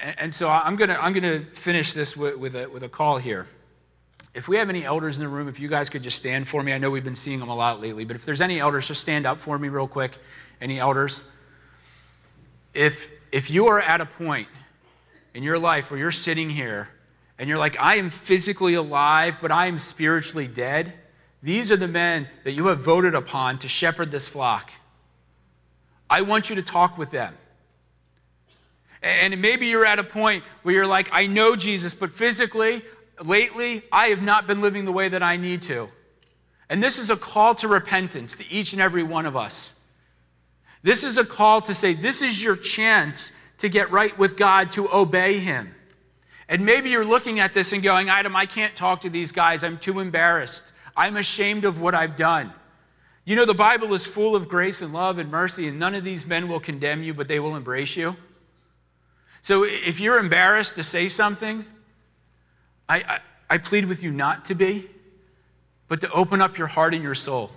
And 0.00 0.34
so 0.34 0.48
I'm 0.48 0.74
going 0.74 0.88
to, 0.88 1.00
I'm 1.02 1.12
going 1.12 1.22
to 1.22 1.48
finish 1.54 1.92
this 1.92 2.16
with, 2.16 2.36
with, 2.36 2.56
a, 2.56 2.68
with 2.68 2.82
a 2.82 2.88
call 2.88 3.18
here. 3.18 3.46
If 4.34 4.48
we 4.48 4.56
have 4.56 4.68
any 4.68 4.84
elders 4.84 5.18
in 5.18 5.22
the 5.22 5.28
room, 5.28 5.46
if 5.46 5.60
you 5.60 5.68
guys 5.68 5.88
could 5.88 6.02
just 6.02 6.16
stand 6.16 6.48
for 6.48 6.64
me. 6.64 6.72
I 6.72 6.78
know 6.78 6.90
we've 6.90 7.04
been 7.04 7.14
seeing 7.14 7.38
them 7.38 7.48
a 7.48 7.54
lot 7.54 7.80
lately, 7.80 8.04
but 8.04 8.16
if 8.16 8.24
there's 8.24 8.40
any 8.40 8.58
elders, 8.58 8.88
just 8.88 9.00
stand 9.00 9.24
up 9.24 9.38
for 9.38 9.56
me 9.56 9.68
real 9.68 9.86
quick. 9.86 10.18
Any 10.60 10.80
elders? 10.80 11.22
If, 12.74 13.08
if 13.30 13.52
you 13.52 13.68
are 13.68 13.80
at 13.80 14.00
a 14.00 14.06
point 14.06 14.48
in 15.38 15.44
your 15.44 15.56
life 15.56 15.88
where 15.88 16.00
you're 16.00 16.10
sitting 16.10 16.50
here 16.50 16.88
and 17.38 17.48
you're 17.48 17.60
like, 17.60 17.78
I 17.78 17.94
am 17.94 18.10
physically 18.10 18.74
alive, 18.74 19.36
but 19.40 19.52
I 19.52 19.66
am 19.66 19.78
spiritually 19.78 20.48
dead, 20.48 20.94
these 21.44 21.70
are 21.70 21.76
the 21.76 21.86
men 21.86 22.26
that 22.42 22.54
you 22.54 22.66
have 22.66 22.80
voted 22.80 23.14
upon 23.14 23.60
to 23.60 23.68
shepherd 23.68 24.10
this 24.10 24.26
flock. 24.26 24.72
I 26.10 26.22
want 26.22 26.50
you 26.50 26.56
to 26.56 26.62
talk 26.62 26.98
with 26.98 27.12
them. 27.12 27.34
And 29.00 29.40
maybe 29.40 29.68
you're 29.68 29.86
at 29.86 30.00
a 30.00 30.02
point 30.02 30.42
where 30.64 30.74
you're 30.74 30.88
like, 30.88 31.08
I 31.12 31.28
know 31.28 31.54
Jesus, 31.54 31.94
but 31.94 32.12
physically, 32.12 32.82
lately, 33.22 33.82
I 33.92 34.08
have 34.08 34.22
not 34.22 34.48
been 34.48 34.60
living 34.60 34.86
the 34.86 34.92
way 34.92 35.08
that 35.08 35.22
I 35.22 35.36
need 35.36 35.62
to. 35.62 35.88
And 36.68 36.82
this 36.82 36.98
is 36.98 37.10
a 37.10 37.16
call 37.16 37.54
to 37.54 37.68
repentance 37.68 38.34
to 38.34 38.44
each 38.50 38.72
and 38.72 38.82
every 38.82 39.04
one 39.04 39.24
of 39.24 39.36
us. 39.36 39.74
This 40.82 41.04
is 41.04 41.16
a 41.16 41.24
call 41.24 41.62
to 41.62 41.74
say, 41.74 41.94
this 41.94 42.22
is 42.22 42.42
your 42.42 42.56
chance 42.56 43.30
to 43.58 43.68
get 43.68 43.90
right 43.90 44.16
with 44.18 44.36
God, 44.36 44.72
to 44.72 44.88
obey 44.92 45.38
Him. 45.38 45.74
And 46.48 46.64
maybe 46.64 46.90
you're 46.90 47.04
looking 47.04 47.40
at 47.40 47.52
this 47.52 47.72
and 47.72 47.82
going, 47.82 48.08
Adam, 48.08 48.34
I 48.34 48.46
can't 48.46 48.74
talk 48.74 49.02
to 49.02 49.10
these 49.10 49.32
guys. 49.32 49.62
I'm 49.62 49.78
too 49.78 50.00
embarrassed. 50.00 50.72
I'm 50.96 51.16
ashamed 51.16 51.64
of 51.64 51.80
what 51.80 51.94
I've 51.94 52.16
done. 52.16 52.52
You 53.24 53.36
know, 53.36 53.44
the 53.44 53.52
Bible 53.52 53.92
is 53.92 54.06
full 54.06 54.34
of 54.34 54.48
grace 54.48 54.80
and 54.80 54.92
love 54.92 55.18
and 55.18 55.30
mercy, 55.30 55.68
and 55.68 55.78
none 55.78 55.94
of 55.94 56.02
these 56.02 56.24
men 56.24 56.48
will 56.48 56.60
condemn 56.60 57.02
you, 57.02 57.12
but 57.12 57.28
they 57.28 57.38
will 57.38 57.54
embrace 57.54 57.94
you. 57.94 58.16
So 59.42 59.64
if 59.64 60.00
you're 60.00 60.18
embarrassed 60.18 60.76
to 60.76 60.82
say 60.82 61.08
something, 61.08 61.66
I, 62.88 62.96
I, 62.96 63.20
I, 63.50 63.58
plead 63.58 63.84
with 63.84 64.02
you 64.02 64.10
not 64.10 64.46
to 64.46 64.54
be, 64.54 64.88
but 65.88 66.00
to 66.00 66.10
open 66.10 66.40
up 66.40 66.56
your 66.56 66.68
heart 66.68 66.94
and 66.94 67.02
your 67.02 67.14
soul. 67.14 67.52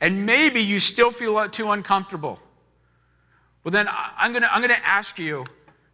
And 0.00 0.26
maybe 0.26 0.60
you 0.60 0.80
still 0.80 1.10
feel 1.10 1.48
too 1.48 1.70
uncomfortable. 1.70 2.38
Well, 3.66 3.72
then 3.72 3.88
I'm 3.90 4.30
going 4.30 4.44
to 4.44 4.54
I'm 4.54 4.62
to 4.62 4.88
ask 4.88 5.18
you 5.18 5.44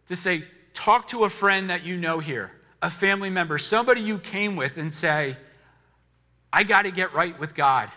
to 0.07 0.15
say, 0.15 0.43
talk 0.75 1.07
to 1.07 1.23
a 1.23 1.29
friend 1.29 1.71
that 1.71 1.83
you 1.83 1.97
know 1.97 2.19
here, 2.19 2.51
a 2.83 2.89
family 2.91 3.31
member, 3.31 3.57
somebody 3.57 3.99
you 3.99 4.19
came 4.19 4.55
with, 4.55 4.77
and 4.77 4.93
say, 4.93 5.37
I 6.53 6.65
got 6.65 6.83
to 6.83 6.91
get 6.91 7.15
right 7.15 7.37
with 7.39 7.55
God. 7.55 7.89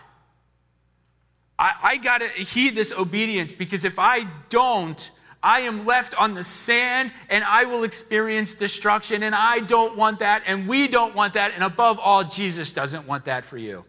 I, 1.59 1.73
I 1.83 1.97
got 1.97 2.21
to 2.21 2.27
heed 2.27 2.73
this 2.73 2.91
obedience 2.91 3.53
because 3.53 3.83
if 3.83 3.99
I 3.99 4.23
don't, 4.49 5.11
I 5.43 5.59
am 5.59 5.85
left 5.85 6.19
on 6.19 6.33
the 6.33 6.41
sand 6.41 7.13
and 7.29 7.43
I 7.43 7.65
will 7.65 7.83
experience 7.83 8.55
destruction. 8.55 9.21
And 9.21 9.35
I 9.35 9.59
don't 9.59 9.95
want 9.95 10.17
that, 10.21 10.41
and 10.47 10.67
we 10.67 10.87
don't 10.87 11.13
want 11.13 11.35
that. 11.35 11.51
And 11.53 11.63
above 11.63 11.99
all, 11.99 12.23
Jesus 12.23 12.71
doesn't 12.71 13.05
want 13.05 13.25
that 13.25 13.45
for 13.45 13.59
you. 13.59 13.85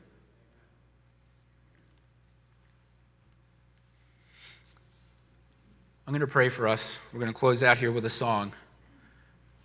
I'm 6.09 6.13
going 6.13 6.21
to 6.23 6.27
pray 6.27 6.49
for 6.49 6.67
us. 6.67 6.99
We're 7.13 7.21
going 7.21 7.31
to 7.31 7.39
close 7.39 7.63
out 7.63 7.77
here 7.77 7.93
with 7.93 8.07
a 8.07 8.11
song. 8.11 8.55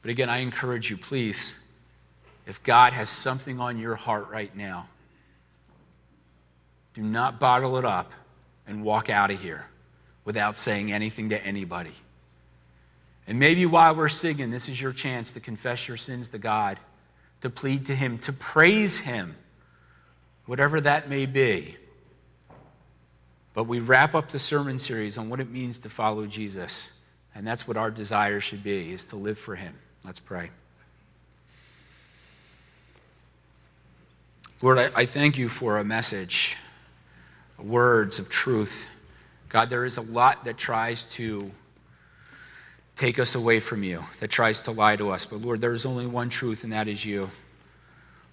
But 0.01 0.12
again, 0.12 0.29
I 0.29 0.39
encourage 0.39 0.89
you, 0.89 0.97
please, 0.97 1.56
if 2.45 2.62
God 2.63 2.91
has 2.91 3.10
something 3.10 3.62
on 3.62 3.79
your 3.79 3.95
heart 3.95 4.29
right 4.29 4.53
now, 4.53 4.89
do 6.95 7.01
not 7.01 7.39
bottle 7.39 7.77
it 7.77 7.86
up 7.86 8.12
and 8.67 8.84
walk 8.84 9.10
out 9.10 9.32
of 9.32 9.39
here 9.39 9.67
without 10.25 10.58
saying 10.58 10.91
anything 10.91 11.29
to 11.29 11.41
anybody. 11.45 11.93
And 13.25 13.39
maybe 13.39 13.65
while 13.65 13.95
we're 13.95 14.10
singing, 14.10 14.51
this 14.51 14.67
is 14.67 14.82
your 14.82 14.91
chance 14.91 15.32
to 15.32 15.39
confess 15.39 15.88
your 15.88 15.95
sins 15.95 16.27
to 16.27 16.39
God, 16.39 16.77
to 17.39 17.49
plead 17.49 17.86
to 17.86 17.95
Him, 17.95 18.17
to 18.17 18.34
praise 18.34 18.97
Him, 18.97 19.38
whatever 20.45 20.82
that 20.82 21.08
may 21.08 21.25
be. 21.25 21.77
But 23.53 23.65
we 23.65 23.79
wrap 23.79 24.15
up 24.15 24.29
the 24.29 24.39
sermon 24.39 24.79
series 24.79 25.17
on 25.17 25.29
what 25.29 25.39
it 25.39 25.49
means 25.49 25.79
to 25.79 25.89
follow 25.89 26.25
Jesus. 26.25 26.91
And 27.35 27.45
that's 27.45 27.67
what 27.67 27.77
our 27.77 27.91
desire 27.91 28.39
should 28.39 28.63
be, 28.63 28.91
is 28.91 29.05
to 29.05 29.15
live 29.15 29.37
for 29.37 29.55
Him. 29.55 29.75
Let's 30.03 30.19
pray. 30.19 30.51
Lord, 34.61 34.79
I, 34.79 34.91
I 34.95 35.05
thank 35.05 35.37
you 35.37 35.49
for 35.49 35.77
a 35.77 35.83
message, 35.83 36.57
words 37.57 38.19
of 38.19 38.29
truth 38.29 38.87
God, 39.53 39.69
there 39.69 39.85
is 39.85 39.97
a 39.97 40.01
lot 40.01 40.45
that 40.45 40.57
tries 40.57 41.05
to 41.13 41.51
take 42.95 43.19
us 43.19 43.35
away 43.35 43.59
from 43.59 43.83
you, 43.83 44.03
that 44.19 44.31
tries 44.31 44.61
to 44.61 44.71
lie 44.71 44.95
to 44.95 45.11
us. 45.11 45.27
But 45.27 45.41
Lord, 45.41 45.61
there 45.61 45.73
is 45.73 45.85
only 45.85 46.07
one 46.07 46.29
truth, 46.29 46.63
and 46.63 46.73
that 46.73 46.87
is 46.87 47.05
you. 47.05 47.29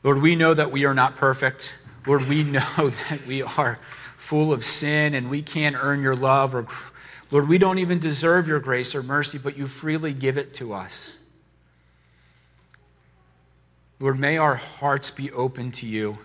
Lord, 0.03 0.23
we 0.23 0.35
know 0.35 0.55
that 0.55 0.73
we 0.73 0.87
are 0.87 0.95
not 0.95 1.17
perfect. 1.17 1.75
Lord, 2.07 2.27
we 2.27 2.43
know 2.45 2.89
that 2.89 3.27
we 3.27 3.43
are 3.43 3.79
full 4.21 4.53
of 4.53 4.63
sin 4.63 5.15
and 5.15 5.31
we 5.31 5.41
can't 5.41 5.75
earn 5.81 6.03
your 6.03 6.15
love. 6.15 6.55
Or, 6.55 6.67
Lord, 7.31 7.49
we 7.49 7.57
don't 7.57 7.79
even 7.79 7.99
deserve 7.99 8.47
your 8.47 8.61
grace 8.61 8.95
or 8.95 9.03
mercy, 9.03 9.39
but 9.39 9.57
you 9.57 9.67
freely 9.67 10.13
give 10.13 10.37
it 10.37 10.53
to 10.55 10.75
us. 10.75 11.19
Lord, 13.99 14.19
may 14.19 14.37
our 14.37 14.57
hearts 14.57 15.11
be 15.11 15.33
open 15.33 15.71
to 15.73 15.87
you. 15.87 16.19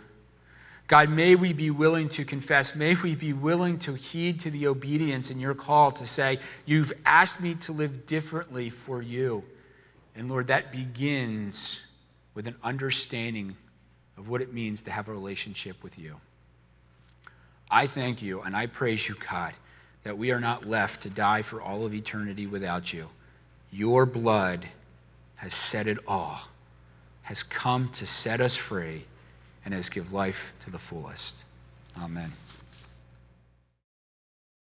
God, 0.87 1.09
may 1.09 1.35
we 1.35 1.51
be 1.53 1.71
willing 1.71 2.09
to 2.09 2.25
confess. 2.25 2.75
May 2.75 2.95
we 2.95 3.15
be 3.15 3.33
willing 3.33 3.79
to 3.79 3.95
heed 3.95 4.39
to 4.41 4.51
the 4.51 4.67
obedience 4.67 5.31
in 5.31 5.39
your 5.39 5.55
call 5.55 5.91
to 5.93 6.05
say, 6.05 6.37
You've 6.65 6.93
asked 7.05 7.41
me 7.41 7.55
to 7.55 7.71
live 7.71 8.05
differently 8.05 8.69
for 8.69 9.01
you. 9.01 9.45
And 10.15 10.29
Lord, 10.29 10.47
that 10.47 10.71
begins 10.71 11.81
with 12.33 12.45
an 12.45 12.55
understanding 12.61 13.55
of 14.17 14.29
what 14.29 14.41
it 14.41 14.53
means 14.53 14.83
to 14.83 14.91
have 14.91 15.07
a 15.07 15.11
relationship 15.11 15.81
with 15.81 15.97
you. 15.97 16.17
I 17.69 17.87
thank 17.87 18.21
you 18.21 18.41
and 18.41 18.55
I 18.55 18.67
praise 18.67 19.09
you, 19.09 19.15
God, 19.29 19.53
that 20.03 20.17
we 20.17 20.31
are 20.31 20.39
not 20.39 20.65
left 20.65 21.01
to 21.01 21.09
die 21.09 21.41
for 21.41 21.61
all 21.61 21.85
of 21.85 21.93
eternity 21.93 22.45
without 22.45 22.93
you. 22.93 23.09
Your 23.71 24.05
blood 24.05 24.67
has 25.37 25.53
said 25.53 25.87
it 25.87 25.97
all, 26.07 26.49
has 27.23 27.43
come 27.43 27.89
to 27.89 28.05
set 28.05 28.39
us 28.39 28.55
free 28.55 29.05
and 29.63 29.73
has 29.73 29.89
give 29.89 30.13
life 30.13 30.53
to 30.61 30.69
the 30.69 30.79
fullest. 30.79 31.37
Amen. 31.99 32.33